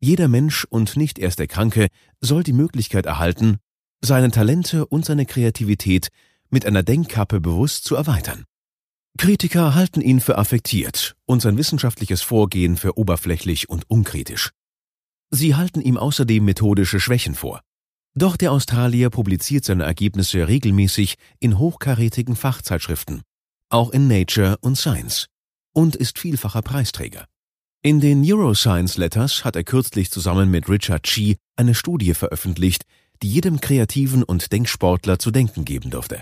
Jeder 0.00 0.28
Mensch 0.28 0.64
und 0.70 0.96
nicht 0.96 1.18
erst 1.18 1.38
der 1.38 1.48
Kranke 1.48 1.88
soll 2.20 2.42
die 2.42 2.52
Möglichkeit 2.52 3.06
erhalten, 3.06 3.58
seine 4.00 4.30
Talente 4.30 4.86
und 4.86 5.04
seine 5.04 5.26
Kreativität 5.26 6.08
mit 6.50 6.64
einer 6.66 6.82
Denkkappe 6.82 7.40
bewusst 7.40 7.84
zu 7.84 7.96
erweitern. 7.96 8.44
Kritiker 9.18 9.74
halten 9.74 10.00
ihn 10.00 10.20
für 10.20 10.38
affektiert 10.38 11.16
und 11.26 11.42
sein 11.42 11.58
wissenschaftliches 11.58 12.22
Vorgehen 12.22 12.76
für 12.76 12.96
oberflächlich 12.96 13.68
und 13.68 13.90
unkritisch. 13.90 14.50
Sie 15.30 15.56
halten 15.56 15.80
ihm 15.80 15.96
außerdem 15.96 16.44
methodische 16.44 17.00
Schwächen 17.00 17.34
vor. 17.34 17.60
Doch 18.14 18.36
der 18.36 18.52
Australier 18.52 19.10
publiziert 19.10 19.64
seine 19.64 19.84
Ergebnisse 19.84 20.46
regelmäßig 20.46 21.16
in 21.40 21.58
hochkarätigen 21.58 22.36
Fachzeitschriften, 22.36 23.22
auch 23.68 23.90
in 23.90 24.08
Nature 24.08 24.56
und 24.60 24.76
Science, 24.76 25.26
und 25.72 25.96
ist 25.96 26.18
vielfacher 26.18 26.62
Preisträger. 26.62 27.26
In 27.88 28.00
den 28.00 28.20
Neuroscience 28.20 28.98
Letters 28.98 29.46
hat 29.46 29.56
er 29.56 29.64
kürzlich 29.64 30.10
zusammen 30.10 30.50
mit 30.50 30.68
Richard 30.68 31.04
Chi 31.04 31.38
eine 31.56 31.74
Studie 31.74 32.12
veröffentlicht, 32.12 32.84
die 33.22 33.30
jedem 33.32 33.62
kreativen 33.62 34.22
und 34.22 34.52
Denksportler 34.52 35.18
zu 35.18 35.30
denken 35.30 35.64
geben 35.64 35.88
dürfte. 35.88 36.20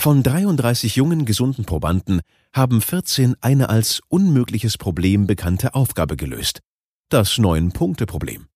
Von 0.00 0.24
33 0.24 0.96
jungen, 0.96 1.26
gesunden 1.26 1.64
Probanden 1.64 2.22
haben 2.52 2.80
14 2.80 3.36
eine 3.40 3.68
als 3.68 4.00
unmögliches 4.08 4.78
Problem 4.78 5.28
bekannte 5.28 5.76
Aufgabe 5.76 6.16
gelöst. 6.16 6.58
Das 7.08 7.38
Neun-Punkte-Problem. 7.38 8.46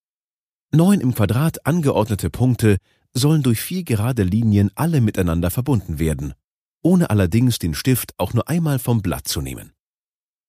Neun 0.72 1.00
im 1.00 1.14
Quadrat 1.14 1.64
angeordnete 1.64 2.30
Punkte 2.30 2.78
sollen 3.12 3.44
durch 3.44 3.60
vier 3.60 3.84
gerade 3.84 4.24
Linien 4.24 4.72
alle 4.74 5.00
miteinander 5.00 5.52
verbunden 5.52 6.00
werden, 6.00 6.34
ohne 6.82 7.10
allerdings 7.10 7.60
den 7.60 7.74
Stift 7.74 8.12
auch 8.18 8.34
nur 8.34 8.48
einmal 8.48 8.80
vom 8.80 9.02
Blatt 9.02 9.28
zu 9.28 9.40
nehmen. 9.40 9.73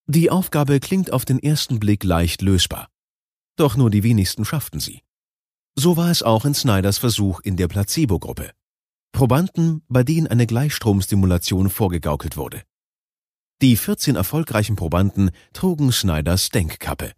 Die 0.08 0.30
Aufgabe 0.30 0.80
klingt 0.80 1.12
auf 1.12 1.26
den 1.26 1.40
ersten 1.40 1.80
Blick 1.80 2.04
leicht 2.04 2.44
lösbar. 2.44 2.90
Doch 3.56 3.76
nur 3.76 3.90
die 3.90 4.04
wenigsten 4.04 4.46
schafften 4.46 4.80
sie. 4.80 5.02
So 5.76 5.98
war 5.98 6.12
es 6.12 6.22
auch 6.22 6.46
in 6.46 6.54
Snyders 6.54 7.00
Versuch 7.00 7.40
in 7.40 7.58
der 7.58 7.68
Placebo-Gruppe. 7.68 8.52
Probanden, 9.12 9.82
bei 9.90 10.04
denen 10.04 10.28
eine 10.28 10.46
Gleichstromstimulation 10.46 11.72
vorgegaukelt 11.72 12.38
wurde. 12.38 12.62
Die 13.64 13.76
14 13.76 14.16
erfolgreichen 14.16 14.76
Probanden 14.76 15.32
trugen 15.54 15.92
Snyders 15.92 16.50
Denkkappe. 16.50 17.14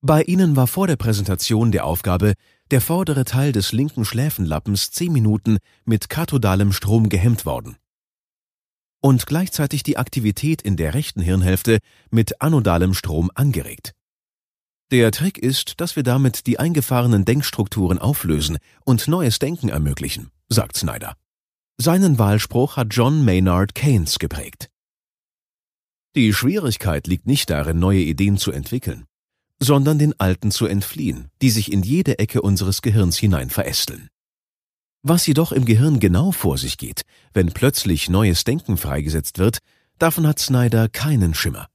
Bei 0.00 0.22
ihnen 0.24 0.56
war 0.56 0.66
vor 0.66 0.88
der 0.88 0.96
Präsentation 0.96 1.70
der 1.70 1.86
Aufgabe 1.86 2.34
der 2.72 2.80
vordere 2.80 3.24
Teil 3.24 3.52
des 3.52 3.70
linken 3.70 4.04
Schläfenlappens 4.04 4.90
10 4.90 5.12
Minuten 5.12 5.58
mit 5.84 6.08
kathodalem 6.08 6.72
Strom 6.72 7.08
gehemmt 7.08 7.46
worden 7.46 7.76
und 9.02 9.26
gleichzeitig 9.26 9.82
die 9.82 9.98
Aktivität 9.98 10.62
in 10.62 10.78
der 10.78 10.94
rechten 10.94 11.20
Hirnhälfte 11.20 11.80
mit 12.10 12.40
anodalem 12.40 12.94
Strom 12.94 13.30
angeregt. 13.34 13.92
Der 14.90 15.10
Trick 15.10 15.36
ist, 15.36 15.80
dass 15.82 15.96
wir 15.96 16.02
damit 16.02 16.46
die 16.46 16.58
eingefahrenen 16.58 17.26
Denkstrukturen 17.26 17.98
auflösen 17.98 18.56
und 18.84 19.08
neues 19.08 19.38
Denken 19.38 19.68
ermöglichen 19.68 20.30
sagt 20.52 20.76
Snyder. 20.76 21.16
Seinen 21.78 22.18
Wahlspruch 22.18 22.76
hat 22.76 22.88
John 22.90 23.24
Maynard 23.24 23.74
Keynes 23.74 24.18
geprägt. 24.18 24.68
Die 26.14 26.32
Schwierigkeit 26.32 27.06
liegt 27.06 27.26
nicht 27.26 27.48
darin, 27.50 27.78
neue 27.78 28.00
Ideen 28.00 28.36
zu 28.36 28.52
entwickeln, 28.52 29.06
sondern 29.58 29.98
den 29.98 30.18
alten 30.20 30.50
zu 30.50 30.66
entfliehen, 30.66 31.30
die 31.40 31.50
sich 31.50 31.72
in 31.72 31.82
jede 31.82 32.18
Ecke 32.18 32.42
unseres 32.42 32.82
Gehirns 32.82 33.16
hinein 33.16 33.48
verästeln. 33.48 34.08
Was 35.04 35.26
jedoch 35.26 35.50
im 35.50 35.64
Gehirn 35.64 35.98
genau 35.98 36.30
vor 36.30 36.58
sich 36.58 36.78
geht, 36.78 37.02
wenn 37.32 37.52
plötzlich 37.52 38.08
neues 38.08 38.44
Denken 38.44 38.76
freigesetzt 38.76 39.38
wird, 39.38 39.58
davon 39.98 40.26
hat 40.26 40.38
Snyder 40.38 40.88
keinen 40.88 41.34
Schimmer. 41.34 41.66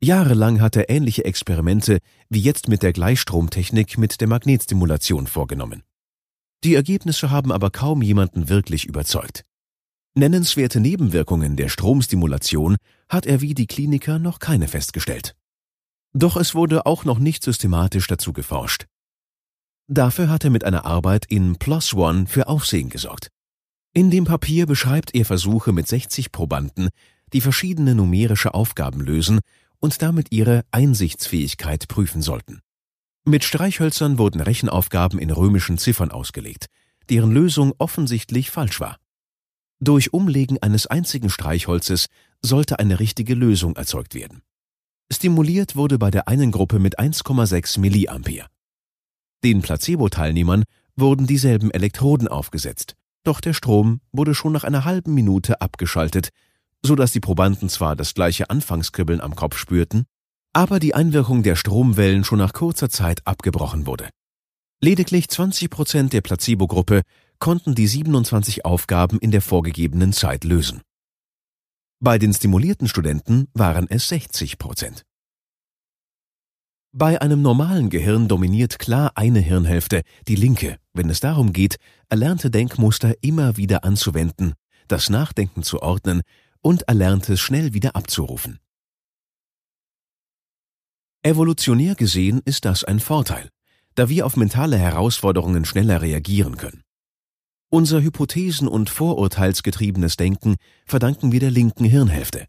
Jahrelang 0.00 0.60
hat 0.60 0.76
er 0.76 0.88
ähnliche 0.88 1.24
Experimente 1.24 1.98
wie 2.28 2.40
jetzt 2.40 2.68
mit 2.68 2.82
der 2.82 2.92
Gleichstromtechnik 2.92 3.98
mit 3.98 4.20
der 4.20 4.28
Magnetstimulation 4.28 5.26
vorgenommen. 5.26 5.82
Die 6.62 6.74
Ergebnisse 6.74 7.30
haben 7.30 7.50
aber 7.50 7.70
kaum 7.70 8.02
jemanden 8.02 8.48
wirklich 8.48 8.84
überzeugt. 8.84 9.44
Nennenswerte 10.14 10.78
Nebenwirkungen 10.78 11.56
der 11.56 11.68
Stromstimulation 11.68 12.76
hat 13.08 13.26
er 13.26 13.40
wie 13.40 13.54
die 13.54 13.66
Kliniker 13.66 14.20
noch 14.20 14.38
keine 14.38 14.68
festgestellt. 14.68 15.34
Doch 16.12 16.36
es 16.36 16.54
wurde 16.54 16.86
auch 16.86 17.04
noch 17.04 17.18
nicht 17.18 17.42
systematisch 17.42 18.06
dazu 18.06 18.32
geforscht. 18.32 18.86
Dafür 19.86 20.30
hat 20.30 20.44
er 20.44 20.50
mit 20.50 20.64
einer 20.64 20.86
Arbeit 20.86 21.26
in 21.26 21.56
Plus 21.56 21.92
One 21.92 22.26
für 22.26 22.48
Aufsehen 22.48 22.88
gesorgt. 22.88 23.28
In 23.92 24.10
dem 24.10 24.24
Papier 24.24 24.66
beschreibt 24.66 25.14
er 25.14 25.24
Versuche 25.24 25.72
mit 25.72 25.86
60 25.86 26.32
Probanden, 26.32 26.88
die 27.32 27.40
verschiedene 27.40 27.94
numerische 27.94 28.54
Aufgaben 28.54 29.00
lösen 29.00 29.40
und 29.80 30.00
damit 30.00 30.32
ihre 30.32 30.64
Einsichtsfähigkeit 30.70 31.86
prüfen 31.88 32.22
sollten. 32.22 32.60
Mit 33.26 33.44
Streichhölzern 33.44 34.18
wurden 34.18 34.40
Rechenaufgaben 34.40 35.18
in 35.18 35.30
römischen 35.30 35.78
Ziffern 35.78 36.10
ausgelegt, 36.10 36.66
deren 37.10 37.32
Lösung 37.32 37.72
offensichtlich 37.78 38.50
falsch 38.50 38.80
war. 38.80 38.98
Durch 39.80 40.12
Umlegen 40.12 40.62
eines 40.62 40.86
einzigen 40.86 41.28
Streichholzes 41.28 42.06
sollte 42.42 42.78
eine 42.78 43.00
richtige 43.00 43.34
Lösung 43.34 43.76
erzeugt 43.76 44.14
werden. 44.14 44.42
Stimuliert 45.12 45.76
wurde 45.76 45.98
bei 45.98 46.10
der 46.10 46.28
einen 46.28 46.50
Gruppe 46.50 46.78
mit 46.78 46.98
1,6 46.98 47.80
Milliampere. 47.80 48.46
Den 49.44 49.60
Placebo-Teilnehmern 49.60 50.64
wurden 50.96 51.26
dieselben 51.26 51.70
Elektroden 51.70 52.28
aufgesetzt, 52.28 52.94
doch 53.24 53.40
der 53.40 53.52
Strom 53.52 54.00
wurde 54.10 54.34
schon 54.34 54.52
nach 54.52 54.64
einer 54.64 54.86
halben 54.86 55.12
Minute 55.12 55.60
abgeschaltet, 55.60 56.30
so 56.82 56.94
dass 56.94 57.12
die 57.12 57.20
Probanden 57.20 57.68
zwar 57.68 57.94
das 57.94 58.14
gleiche 58.14 58.48
Anfangskribbeln 58.48 59.20
am 59.20 59.36
Kopf 59.36 59.58
spürten, 59.58 60.06
aber 60.54 60.80
die 60.80 60.94
Einwirkung 60.94 61.42
der 61.42 61.56
Stromwellen 61.56 62.24
schon 62.24 62.38
nach 62.38 62.54
kurzer 62.54 62.88
Zeit 62.88 63.26
abgebrochen 63.26 63.86
wurde. 63.86 64.08
Lediglich 64.80 65.28
20 65.28 65.68
Prozent 65.68 66.12
der 66.14 66.22
Placebo-Gruppe 66.22 67.02
konnten 67.38 67.74
die 67.74 67.86
27 67.86 68.64
Aufgaben 68.64 69.18
in 69.18 69.30
der 69.30 69.42
vorgegebenen 69.42 70.14
Zeit 70.14 70.44
lösen. 70.44 70.80
Bei 72.00 72.18
den 72.18 72.32
stimulierten 72.32 72.88
Studenten 72.88 73.48
waren 73.52 73.88
es 73.90 74.08
60 74.08 74.56
Prozent. 74.58 75.02
Bei 76.96 77.20
einem 77.20 77.42
normalen 77.42 77.90
Gehirn 77.90 78.28
dominiert 78.28 78.78
klar 78.78 79.10
eine 79.16 79.40
Hirnhälfte, 79.40 80.02
die 80.28 80.36
linke, 80.36 80.78
wenn 80.92 81.10
es 81.10 81.18
darum 81.18 81.52
geht, 81.52 81.78
erlernte 82.08 82.52
Denkmuster 82.52 83.16
immer 83.20 83.56
wieder 83.56 83.82
anzuwenden, 83.82 84.54
das 84.86 85.10
Nachdenken 85.10 85.64
zu 85.64 85.82
ordnen 85.82 86.22
und 86.60 86.82
Erlerntes 86.82 87.40
schnell 87.40 87.74
wieder 87.74 87.96
abzurufen. 87.96 88.60
Evolutionär 91.24 91.96
gesehen 91.96 92.40
ist 92.44 92.64
das 92.64 92.84
ein 92.84 93.00
Vorteil, 93.00 93.48
da 93.96 94.08
wir 94.08 94.24
auf 94.24 94.36
mentale 94.36 94.78
Herausforderungen 94.78 95.64
schneller 95.64 96.00
reagieren 96.00 96.56
können. 96.56 96.84
Unser 97.70 98.02
Hypothesen- 98.02 98.68
und 98.68 98.88
Vorurteilsgetriebenes 98.88 100.16
Denken 100.16 100.54
verdanken 100.86 101.32
wir 101.32 101.40
der 101.40 101.50
linken 101.50 101.86
Hirnhälfte. 101.86 102.46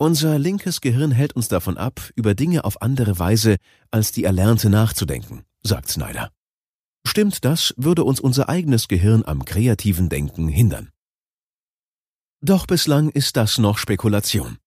Unser 0.00 0.38
linkes 0.38 0.80
Gehirn 0.80 1.10
hält 1.10 1.34
uns 1.34 1.48
davon 1.48 1.76
ab, 1.76 2.10
über 2.14 2.36
Dinge 2.36 2.64
auf 2.64 2.80
andere 2.82 3.18
Weise 3.18 3.56
als 3.90 4.12
die 4.12 4.22
Erlernte 4.22 4.70
nachzudenken, 4.70 5.42
sagt 5.64 5.88
Snyder. 5.88 6.30
Stimmt 7.04 7.44
das, 7.44 7.74
würde 7.76 8.04
uns 8.04 8.20
unser 8.20 8.48
eigenes 8.48 8.86
Gehirn 8.86 9.24
am 9.24 9.44
kreativen 9.44 10.08
Denken 10.08 10.46
hindern. 10.46 10.90
Doch 12.40 12.66
bislang 12.66 13.10
ist 13.10 13.36
das 13.36 13.58
noch 13.58 13.76
Spekulation. 13.76 14.58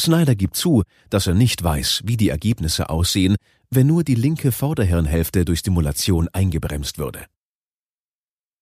Snyder 0.00 0.34
gibt 0.34 0.56
zu, 0.56 0.82
dass 1.08 1.28
er 1.28 1.34
nicht 1.34 1.62
weiß, 1.62 2.02
wie 2.04 2.16
die 2.16 2.30
Ergebnisse 2.30 2.90
aussehen, 2.90 3.36
wenn 3.70 3.86
nur 3.86 4.02
die 4.02 4.16
linke 4.16 4.50
Vorderhirnhälfte 4.50 5.44
durch 5.44 5.60
Stimulation 5.60 6.28
eingebremst 6.32 6.98
würde. 6.98 7.26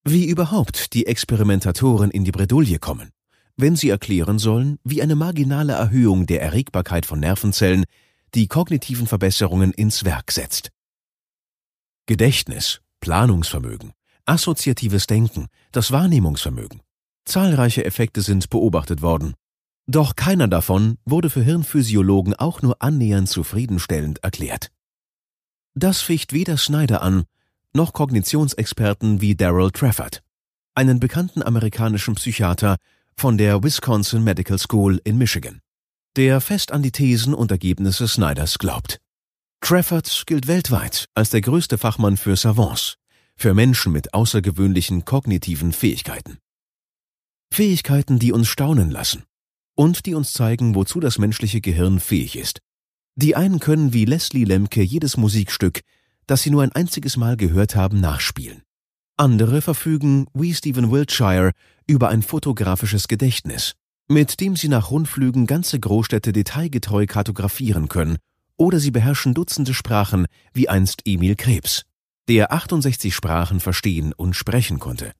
Wie 0.03 0.27
überhaupt 0.27 0.93
die 0.93 1.07
Experimentatoren 1.07 2.11
in 2.11 2.23
die 2.23 2.31
Bredouille 2.31 2.77
kommen, 2.77 3.09
wenn 3.57 3.75
sie 3.75 3.89
erklären 3.89 4.39
sollen, 4.39 4.79
wie 4.83 5.01
eine 5.01 5.15
marginale 5.15 5.73
Erhöhung 5.73 6.25
der 6.25 6.41
Erregbarkeit 6.41 7.05
von 7.05 7.19
Nervenzellen 7.19 7.85
die 8.33 8.47
kognitiven 8.47 9.07
Verbesserungen 9.07 9.71
ins 9.73 10.05
Werk 10.05 10.31
setzt. 10.31 10.71
Gedächtnis, 12.05 12.81
Planungsvermögen, 12.99 13.93
assoziatives 14.25 15.07
Denken, 15.07 15.47
das 15.71 15.91
Wahrnehmungsvermögen. 15.91 16.81
Zahlreiche 17.25 17.85
Effekte 17.85 18.21
sind 18.21 18.49
beobachtet 18.49 19.01
worden. 19.01 19.35
Doch 19.85 20.15
keiner 20.15 20.47
davon 20.47 20.97
wurde 21.05 21.29
für 21.29 21.43
Hirnphysiologen 21.43 22.33
auch 22.33 22.61
nur 22.61 22.81
annähernd 22.81 23.29
zufriedenstellend 23.29 24.23
erklärt. 24.23 24.71
Das 25.75 26.01
ficht 26.01 26.33
weder 26.33 26.57
Schneider 26.57 27.01
an, 27.01 27.23
noch 27.73 27.93
Kognitionsexperten 27.93 29.21
wie 29.21 29.35
Daryl 29.35 29.71
Trafford, 29.71 30.21
einen 30.75 30.99
bekannten 30.99 31.41
amerikanischen 31.41 32.15
Psychiater 32.15 32.77
von 33.17 33.37
der 33.37 33.63
Wisconsin 33.63 34.23
Medical 34.23 34.57
School 34.59 34.99
in 35.03 35.17
Michigan, 35.17 35.59
der 36.15 36.41
fest 36.41 36.71
an 36.71 36.83
die 36.83 36.91
Thesen 36.91 37.33
und 37.33 37.51
Ergebnisse 37.51 38.07
Snyders 38.07 38.59
glaubt. 38.59 38.99
Trafford 39.61 40.23
gilt 40.25 40.47
weltweit 40.47 41.05
als 41.15 41.29
der 41.29 41.41
größte 41.41 41.77
Fachmann 41.77 42.17
für 42.17 42.35
Savants, 42.35 42.95
für 43.35 43.53
Menschen 43.53 43.91
mit 43.93 44.13
außergewöhnlichen 44.13 45.05
kognitiven 45.05 45.71
Fähigkeiten. 45.71 46.37
Fähigkeiten, 47.51 48.19
die 48.19 48.31
uns 48.31 48.47
staunen 48.47 48.91
lassen, 48.91 49.23
und 49.75 50.05
die 50.05 50.15
uns 50.15 50.33
zeigen, 50.33 50.75
wozu 50.75 50.99
das 50.99 51.17
menschliche 51.17 51.61
Gehirn 51.61 51.99
fähig 51.99 52.35
ist. 52.35 52.59
Die 53.15 53.35
einen 53.35 53.59
können 53.59 53.93
wie 53.93 54.05
Leslie 54.05 54.43
Lemke 54.43 54.81
jedes 54.81 55.17
Musikstück, 55.17 55.81
das 56.25 56.41
sie 56.41 56.49
nur 56.49 56.63
ein 56.63 56.71
einziges 56.71 57.17
Mal 57.17 57.37
gehört 57.37 57.75
haben, 57.75 57.99
nachspielen. 57.99 58.63
Andere 59.17 59.61
verfügen, 59.61 60.25
wie 60.33 60.53
Stephen 60.53 60.91
Wiltshire, 60.91 61.51
über 61.87 62.09
ein 62.09 62.21
fotografisches 62.21 63.07
Gedächtnis, 63.07 63.73
mit 64.07 64.39
dem 64.39 64.55
sie 64.55 64.67
nach 64.67 64.91
Rundflügen 64.91 65.47
ganze 65.47 65.79
Großstädte 65.79 66.33
detailgetreu 66.33 67.05
kartografieren 67.05 67.89
können, 67.89 68.17
oder 68.57 68.79
sie 68.79 68.91
beherrschen 68.91 69.33
Dutzende 69.33 69.73
Sprachen, 69.73 70.25
wie 70.53 70.69
einst 70.69 71.01
Emil 71.05 71.35
Krebs, 71.35 71.83
der 72.27 72.51
68 72.51 73.13
Sprachen 73.13 73.59
verstehen 73.59 74.13
und 74.13 74.35
sprechen 74.35 74.79
konnte. 74.79 75.13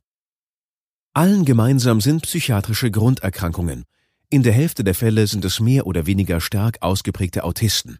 Allen 1.13 1.45
gemeinsam 1.45 2.01
sind 2.01 2.23
psychiatrische 2.23 2.91
Grunderkrankungen, 2.91 3.85
in 4.33 4.41
der 4.41 4.53
Hälfte 4.53 4.83
der 4.83 4.95
Fälle 4.95 5.27
sind 5.27 5.45
es 5.45 5.59
mehr 5.59 5.85
oder 5.85 6.07
weniger 6.07 6.41
stark 6.41 6.77
ausgeprägte 6.81 7.43
Autisten. 7.43 7.99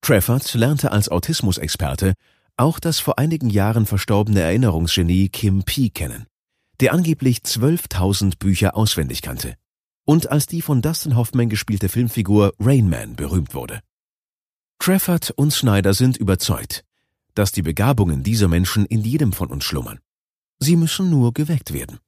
Trafford 0.00 0.54
lernte 0.54 0.90
als 0.90 1.10
Autismusexperte 1.10 2.14
auch 2.56 2.78
das 2.78 2.98
vor 2.98 3.18
einigen 3.18 3.50
Jahren 3.50 3.84
verstorbene 3.84 4.40
Erinnerungsgenie 4.40 5.28
Kim 5.28 5.64
P. 5.64 5.90
kennen, 5.90 6.24
der 6.80 6.92
angeblich 6.92 7.38
12.000 7.38 8.38
Bücher 8.38 8.76
auswendig 8.76 9.22
kannte 9.22 9.56
und 10.06 10.30
als 10.30 10.46
die 10.46 10.62
von 10.62 10.80
Dustin 10.80 11.16
Hoffman 11.16 11.48
gespielte 11.48 11.88
Filmfigur 11.88 12.54
Rain 12.58 12.88
Man 12.88 13.16
berühmt 13.16 13.54
wurde. 13.54 13.80
Trafford 14.78 15.32
und 15.32 15.52
Snyder 15.52 15.92
sind 15.94 16.16
überzeugt, 16.16 16.84
dass 17.34 17.52
die 17.52 17.62
Begabungen 17.62 18.22
dieser 18.22 18.48
Menschen 18.48 18.86
in 18.86 19.02
jedem 19.02 19.32
von 19.32 19.48
uns 19.48 19.64
schlummern. 19.64 19.98
Sie 20.58 20.76
müssen 20.76 21.10
nur 21.10 21.34
geweckt 21.34 21.72
werden. 21.72 21.98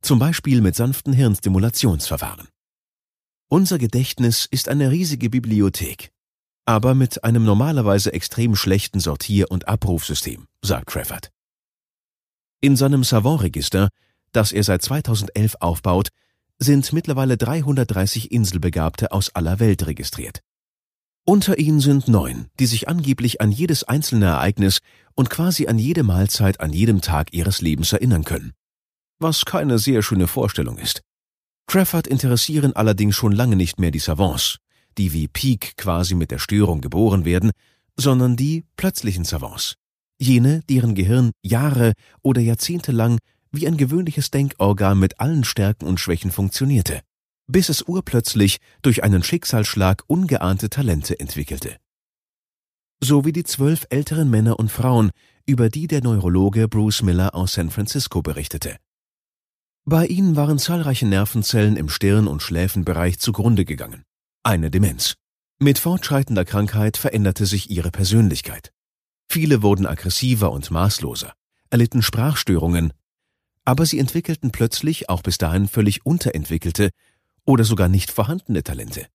Zum 0.00 0.18
Beispiel 0.18 0.60
mit 0.60 0.74
sanften 0.74 1.12
Hirnstimulationsverfahren. 1.12 2.48
Unser 3.48 3.78
Gedächtnis 3.78 4.48
ist 4.50 4.68
eine 4.68 4.90
riesige 4.90 5.28
Bibliothek, 5.28 6.10
aber 6.64 6.94
mit 6.94 7.22
einem 7.22 7.44
normalerweise 7.44 8.12
extrem 8.12 8.56
schlechten 8.56 8.98
Sortier- 8.98 9.50
und 9.50 9.68
Abrufsystem, 9.68 10.46
sagt 10.62 10.90
Trafford. 10.90 11.30
In 12.60 12.76
seinem 12.76 13.04
Savant-Register, 13.04 13.90
das 14.32 14.52
er 14.52 14.64
seit 14.64 14.82
2011 14.82 15.56
aufbaut, 15.60 16.08
sind 16.58 16.92
mittlerweile 16.92 17.36
330 17.36 18.30
Inselbegabte 18.32 19.12
aus 19.12 19.34
aller 19.34 19.60
Welt 19.60 19.86
registriert. 19.86 20.40
Unter 21.24 21.58
ihnen 21.58 21.80
sind 21.80 22.08
neun, 22.08 22.46
die 22.58 22.66
sich 22.66 22.88
angeblich 22.88 23.40
an 23.40 23.52
jedes 23.52 23.84
einzelne 23.84 24.26
Ereignis 24.26 24.80
und 25.14 25.30
quasi 25.30 25.68
an 25.68 25.78
jede 25.78 26.02
Mahlzeit 26.02 26.60
an 26.60 26.72
jedem 26.72 27.00
Tag 27.00 27.32
ihres 27.32 27.60
Lebens 27.60 27.92
erinnern 27.92 28.24
können. 28.24 28.52
Was 29.20 29.44
keine 29.44 29.78
sehr 29.78 30.02
schöne 30.02 30.26
Vorstellung 30.26 30.78
ist. 30.78 31.02
Crawford 31.68 32.08
interessieren 32.08 32.74
allerdings 32.74 33.14
schon 33.14 33.32
lange 33.32 33.54
nicht 33.54 33.78
mehr 33.78 33.92
die 33.92 34.00
Savants, 34.00 34.58
die 34.98 35.12
wie 35.12 35.28
Peak 35.28 35.76
quasi 35.76 36.14
mit 36.14 36.32
der 36.32 36.38
Störung 36.38 36.80
geboren 36.80 37.24
werden, 37.24 37.52
sondern 37.96 38.36
die 38.36 38.64
plötzlichen 38.76 39.24
Savants. 39.24 39.76
Jene, 40.18 40.60
deren 40.68 40.94
Gehirn 40.94 41.30
Jahre 41.42 41.92
oder 42.22 42.40
Jahrzehnte 42.40 42.92
lang 42.92 43.18
wie 43.52 43.66
ein 43.66 43.76
gewöhnliches 43.76 44.30
Denkorgan 44.30 44.98
mit 44.98 45.20
allen 45.20 45.44
Stärken 45.44 45.86
und 45.86 46.00
Schwächen 46.00 46.30
funktionierte, 46.30 47.02
bis 47.46 47.68
es 47.68 47.82
urplötzlich 47.82 48.58
durch 48.82 49.04
einen 49.04 49.22
Schicksalsschlag 49.22 50.02
ungeahnte 50.06 50.70
Talente 50.70 51.20
entwickelte. 51.20 51.76
So 53.00 53.24
wie 53.24 53.32
die 53.32 53.44
zwölf 53.44 53.86
älteren 53.90 54.30
Männer 54.30 54.58
und 54.58 54.70
Frauen, 54.70 55.10
über 55.46 55.68
die 55.68 55.86
der 55.86 56.02
Neurologe 56.02 56.68
Bruce 56.68 57.02
Miller 57.02 57.34
aus 57.34 57.52
San 57.52 57.70
Francisco 57.70 58.22
berichtete. 58.22 58.76
Bei 59.84 60.06
ihnen 60.06 60.36
waren 60.36 60.58
zahlreiche 60.58 61.06
Nervenzellen 61.06 61.76
im 61.76 61.88
Stirn- 61.88 62.28
und 62.28 62.42
Schläfenbereich 62.42 63.18
zugrunde 63.18 63.64
gegangen 63.64 64.04
eine 64.44 64.70
Demenz. 64.70 65.14
Mit 65.60 65.78
fortschreitender 65.78 66.44
Krankheit 66.44 66.96
veränderte 66.96 67.46
sich 67.46 67.70
ihre 67.70 67.90
Persönlichkeit. 67.90 68.72
Viele 69.30 69.62
wurden 69.62 69.86
aggressiver 69.86 70.50
und 70.50 70.70
maßloser, 70.70 71.32
erlitten 71.70 72.02
Sprachstörungen, 72.02 72.92
aber 73.64 73.86
sie 73.86 73.98
entwickelten 73.98 74.50
plötzlich 74.50 75.08
auch 75.08 75.22
bis 75.22 75.38
dahin 75.38 75.68
völlig 75.68 76.04
unterentwickelte 76.04 76.90
oder 77.44 77.64
sogar 77.64 77.88
nicht 77.88 78.10
vorhandene 78.10 78.62
Talente. 78.62 79.06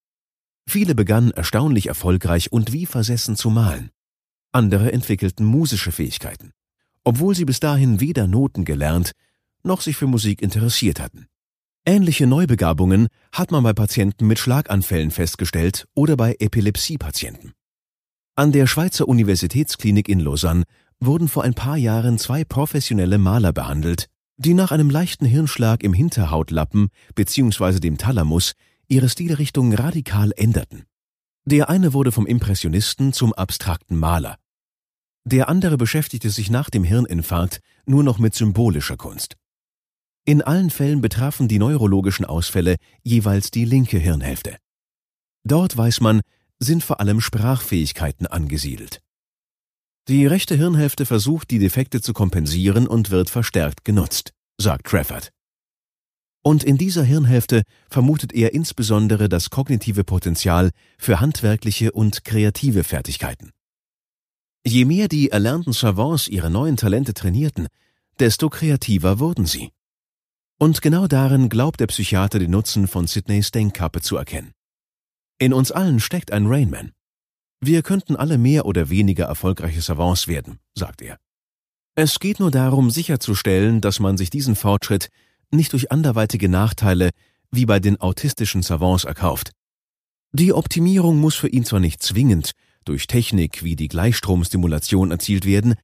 Viele 0.67 0.95
begannen 0.95 1.31
erstaunlich 1.31 1.87
erfolgreich 1.87 2.51
und 2.51 2.73
wie 2.73 2.85
versessen 2.85 3.35
zu 3.35 3.49
malen. 3.49 3.89
Andere 4.51 4.91
entwickelten 4.91 5.45
musische 5.45 5.91
Fähigkeiten, 5.91 6.51
obwohl 7.03 7.35
sie 7.35 7.45
bis 7.45 7.59
dahin 7.59 7.99
weder 7.99 8.27
Noten 8.27 8.65
gelernt 8.65 9.11
noch 9.63 9.81
sich 9.81 9.97
für 9.97 10.07
Musik 10.07 10.41
interessiert 10.41 10.99
hatten. 10.99 11.27
Ähnliche 11.85 12.27
Neubegabungen 12.27 13.07
hat 13.31 13.51
man 13.51 13.63
bei 13.63 13.73
Patienten 13.73 14.27
mit 14.27 14.39
Schlaganfällen 14.39 15.11
festgestellt 15.11 15.87
oder 15.93 16.17
bei 16.17 16.35
Epilepsiepatienten. 16.39 17.53
An 18.35 18.51
der 18.51 18.67
Schweizer 18.67 19.07
Universitätsklinik 19.07 20.09
in 20.09 20.19
Lausanne 20.19 20.63
wurden 20.99 21.27
vor 21.27 21.43
ein 21.43 21.53
paar 21.53 21.77
Jahren 21.77 22.17
zwei 22.17 22.43
professionelle 22.43 23.17
Maler 23.17 23.53
behandelt, 23.53 24.07
die 24.37 24.53
nach 24.53 24.71
einem 24.71 24.89
leichten 24.89 25.25
Hirnschlag 25.25 25.83
im 25.83 25.93
Hinterhautlappen 25.93 26.89
bzw. 27.15 27.79
dem 27.79 27.97
Thalamus 27.97 28.53
ihre 28.87 29.09
Stilrichtung 29.09 29.73
radikal 29.73 30.31
änderten. 30.35 30.85
Der 31.45 31.69
eine 31.69 31.93
wurde 31.93 32.11
vom 32.11 32.25
Impressionisten 32.25 33.13
zum 33.13 33.33
abstrakten 33.33 33.97
Maler. 33.97 34.37
Der 35.25 35.49
andere 35.49 35.77
beschäftigte 35.77 36.29
sich 36.29 36.49
nach 36.49 36.69
dem 36.69 36.83
Hirninfarkt 36.83 37.59
nur 37.85 38.03
noch 38.03 38.19
mit 38.19 38.35
symbolischer 38.35 38.95
Kunst. 38.95 39.35
In 40.23 40.41
allen 40.41 40.69
Fällen 40.69 41.01
betrafen 41.01 41.47
die 41.47 41.59
neurologischen 41.59 42.25
Ausfälle 42.25 42.75
jeweils 43.01 43.49
die 43.49 43.65
linke 43.65 43.97
Hirnhälfte. 43.97 44.57
Dort 45.43 45.75
weiß 45.75 46.01
man, 46.01 46.21
sind 46.59 46.83
vor 46.83 46.99
allem 46.99 47.21
Sprachfähigkeiten 47.21 48.27
angesiedelt. 48.27 49.01
Die 50.07 50.25
rechte 50.25 50.55
Hirnhälfte 50.55 51.05
versucht, 51.05 51.51
die 51.51 51.59
Defekte 51.59 52.01
zu 52.01 52.13
kompensieren 52.13 52.87
und 52.87 53.09
wird 53.09 53.29
verstärkt 53.29 53.83
genutzt, 53.83 54.31
sagt 54.57 54.85
Crawford. 54.85 55.31
Und 56.43 56.63
in 56.63 56.77
dieser 56.77 57.03
Hirnhälfte 57.03 57.63
vermutet 57.89 58.31
er 58.31 58.53
insbesondere 58.53 59.27
das 59.27 59.49
kognitive 59.49 60.05
Potenzial 60.05 60.71
für 60.97 61.19
handwerkliche 61.19 61.91
und 61.91 62.23
kreative 62.23 62.85
Fertigkeiten. 62.85 63.51
Je 64.65 64.85
mehr 64.85 65.09
die 65.09 65.29
erlernten 65.29 65.73
Savants 65.73 66.29
ihre 66.29 66.49
neuen 66.49 66.77
Talente 66.77 67.13
trainierten, 67.13 67.67
desto 68.17 68.49
kreativer 68.49 69.19
wurden 69.19 69.45
sie. 69.45 69.71
Und 70.57 70.81
genau 70.81 71.07
darin 71.07 71.49
glaubt 71.49 71.81
der 71.81 71.87
Psychiater 71.87 72.39
den 72.39 72.51
Nutzen 72.51 72.87
von 72.87 73.07
Sidneys 73.07 73.51
Denkkappe 73.51 73.99
zu 73.99 74.15
erkennen. 74.15 74.53
In 75.37 75.51
uns 75.51 75.73
allen 75.73 75.99
steckt 75.99 76.31
ein 76.31 76.47
Rainman. 76.47 76.93
Wir 77.59 77.81
könnten 77.81 78.15
alle 78.15 78.37
mehr 78.37 78.65
oder 78.65 78.89
weniger 78.89 79.25
erfolgreiche 79.25 79.81
Savants 79.81 80.27
werden, 80.27 80.59
sagt 80.75 81.01
er. 81.01 81.17
Es 81.95 82.19
geht 82.19 82.39
nur 82.39 82.51
darum, 82.51 82.91
sicherzustellen, 82.91 83.81
dass 83.81 83.99
man 83.99 84.17
sich 84.17 84.29
diesen 84.29 84.55
Fortschritt 84.55 85.09
nicht 85.49 85.73
durch 85.73 85.91
anderweitige 85.91 86.49
Nachteile 86.49 87.09
wie 87.51 87.65
bei 87.65 87.79
den 87.79 87.99
autistischen 87.99 88.61
Savants 88.61 89.05
erkauft. 89.05 89.51
Die 90.31 90.53
Optimierung 90.53 91.19
muss 91.19 91.35
für 91.35 91.47
ihn 91.47 91.65
zwar 91.65 91.79
nicht 91.79 92.03
zwingend 92.03 92.51
durch 92.85 93.07
Technik 93.07 93.63
wie 93.63 93.75
die 93.75 93.87
Gleichstromstimulation 93.87 95.11
erzielt 95.11 95.45
werden, 95.45 95.75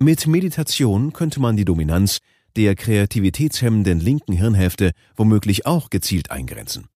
mit 0.00 0.26
Meditation 0.26 1.12
könnte 1.12 1.40
man 1.40 1.56
die 1.56 1.64
Dominanz 1.64 2.18
der 2.56 2.74
kreativitätshemmenden 2.74 4.00
linken 4.00 4.32
Hirnhälfte 4.32 4.92
womöglich 5.16 5.66
auch 5.66 5.90
gezielt 5.90 6.30
eingrenzen. 6.30 6.86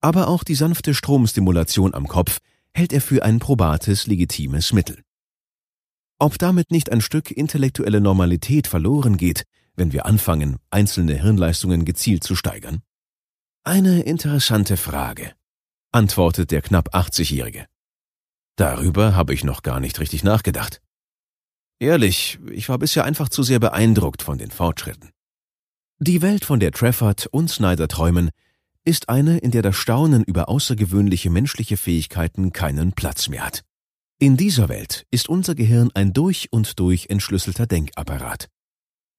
Aber 0.00 0.28
auch 0.28 0.44
die 0.44 0.54
sanfte 0.54 0.92
Stromstimulation 0.92 1.94
am 1.94 2.06
Kopf 2.06 2.38
hält 2.74 2.92
er 2.92 3.00
für 3.00 3.22
ein 3.22 3.38
probates, 3.38 4.06
legitimes 4.06 4.72
Mittel. 4.72 5.02
Ob 6.18 6.38
damit 6.38 6.70
nicht 6.70 6.90
ein 6.90 7.00
Stück 7.00 7.30
intellektuelle 7.30 8.00
Normalität 8.00 8.66
verloren 8.66 9.16
geht, 9.16 9.44
wenn 9.76 9.92
wir 9.92 10.06
anfangen, 10.06 10.56
einzelne 10.70 11.20
Hirnleistungen 11.20 11.84
gezielt 11.84 12.24
zu 12.24 12.36
steigern? 12.36 12.82
Eine 13.64 14.02
interessante 14.02 14.76
Frage, 14.76 15.32
antwortet 15.92 16.50
der 16.50 16.62
knapp 16.62 16.94
80-Jährige. 16.94 17.66
Darüber 18.56 19.16
habe 19.16 19.34
ich 19.34 19.42
noch 19.42 19.62
gar 19.62 19.80
nicht 19.80 19.98
richtig 20.00 20.22
nachgedacht. 20.22 20.80
Ehrlich, 21.80 22.38
ich 22.50 22.68
war 22.68 22.78
bisher 22.78 23.04
einfach 23.04 23.28
zu 23.28 23.42
sehr 23.42 23.58
beeindruckt 23.58 24.22
von 24.22 24.38
den 24.38 24.50
Fortschritten. 24.50 25.10
Die 25.98 26.22
Welt, 26.22 26.44
von 26.44 26.60
der 26.60 26.72
Trafford 26.72 27.26
und 27.26 27.50
Snyder 27.50 27.88
träumen, 27.88 28.30
ist 28.84 29.08
eine, 29.08 29.38
in 29.38 29.50
der 29.50 29.62
das 29.62 29.76
Staunen 29.76 30.24
über 30.24 30.48
außergewöhnliche 30.48 31.30
menschliche 31.30 31.76
Fähigkeiten 31.76 32.52
keinen 32.52 32.92
Platz 32.92 33.28
mehr 33.28 33.44
hat. 33.44 33.64
In 34.18 34.36
dieser 34.36 34.68
Welt 34.68 35.06
ist 35.10 35.28
unser 35.28 35.54
Gehirn 35.54 35.90
ein 35.94 36.12
durch 36.12 36.52
und 36.52 36.78
durch 36.78 37.06
entschlüsselter 37.08 37.66
Denkapparat. 37.66 38.48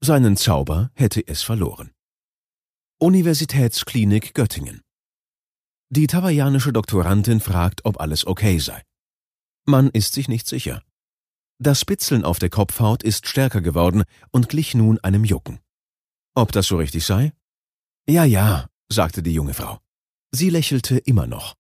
Seinen 0.02 0.38
Zauber 0.38 0.92
hätte 0.94 1.26
es 1.28 1.42
verloren. 1.42 1.92
Universitätsklinik 3.00 4.34
Göttingen 4.34 4.82
Die 5.90 6.08
tawaianische 6.08 6.72
Doktorandin 6.72 7.40
fragt, 7.40 7.86
ob 7.86 8.00
alles 8.00 8.26
okay 8.26 8.60
sei. 8.60 8.82
Man 9.66 9.90
ist 9.90 10.14
sich 10.14 10.28
nicht 10.28 10.48
sicher. 10.48 10.82
Das 11.58 11.80
Spitzeln 11.80 12.24
auf 12.24 12.40
der 12.40 12.50
Kopfhaut 12.50 13.04
ist 13.04 13.28
stärker 13.28 13.62
geworden 13.62 14.04
und 14.32 14.50
glich 14.50 14.76
nun 14.76 15.00
einem 15.00 15.24
Jucken. 15.24 15.60
Ob 16.36 16.52
das 16.52 16.68
so 16.68 16.78
richtig 16.78 17.06
sei? 17.06 17.34
Ja, 18.08 18.26
ja, 18.26 18.68
sagte 18.90 19.24
die 19.24 19.34
junge 19.34 19.54
Frau. 19.54 19.80
Sie 20.32 20.50
lächelte 20.50 20.98
immer 20.98 21.28
noch. 21.28 21.56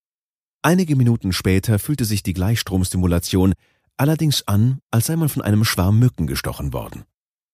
Einige 0.62 0.96
Minuten 0.96 1.32
später 1.32 1.80
fühlte 1.80 2.06
sich 2.06 2.24
die 2.24 2.34
Gleichstromstimulation 2.34 3.54
allerdings 3.98 4.48
an, 4.48 4.80
als 4.92 5.08
sei 5.08 5.16
man 5.16 5.30
von 5.30 5.42
einem 5.42 5.64
Schwarm 5.64 6.00
Mücken 6.00 6.28
gestochen 6.28 6.74
worden, 6.74 7.06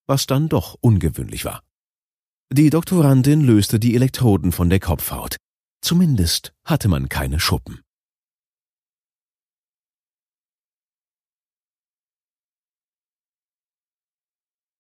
was 0.08 0.28
dann 0.28 0.50
doch 0.50 0.78
ungewöhnlich 0.82 1.46
war. 1.46 1.62
Die 2.52 2.70
Doktorandin 2.70 3.42
löste 3.42 3.80
die 3.80 3.96
Elektroden 3.96 4.52
von 4.52 4.70
der 4.70 4.80
Kopfhaut. 4.80 5.38
Zumindest 5.82 6.54
hatte 6.66 6.88
man 6.88 7.10
keine 7.10 7.40
Schuppen. 7.40 7.82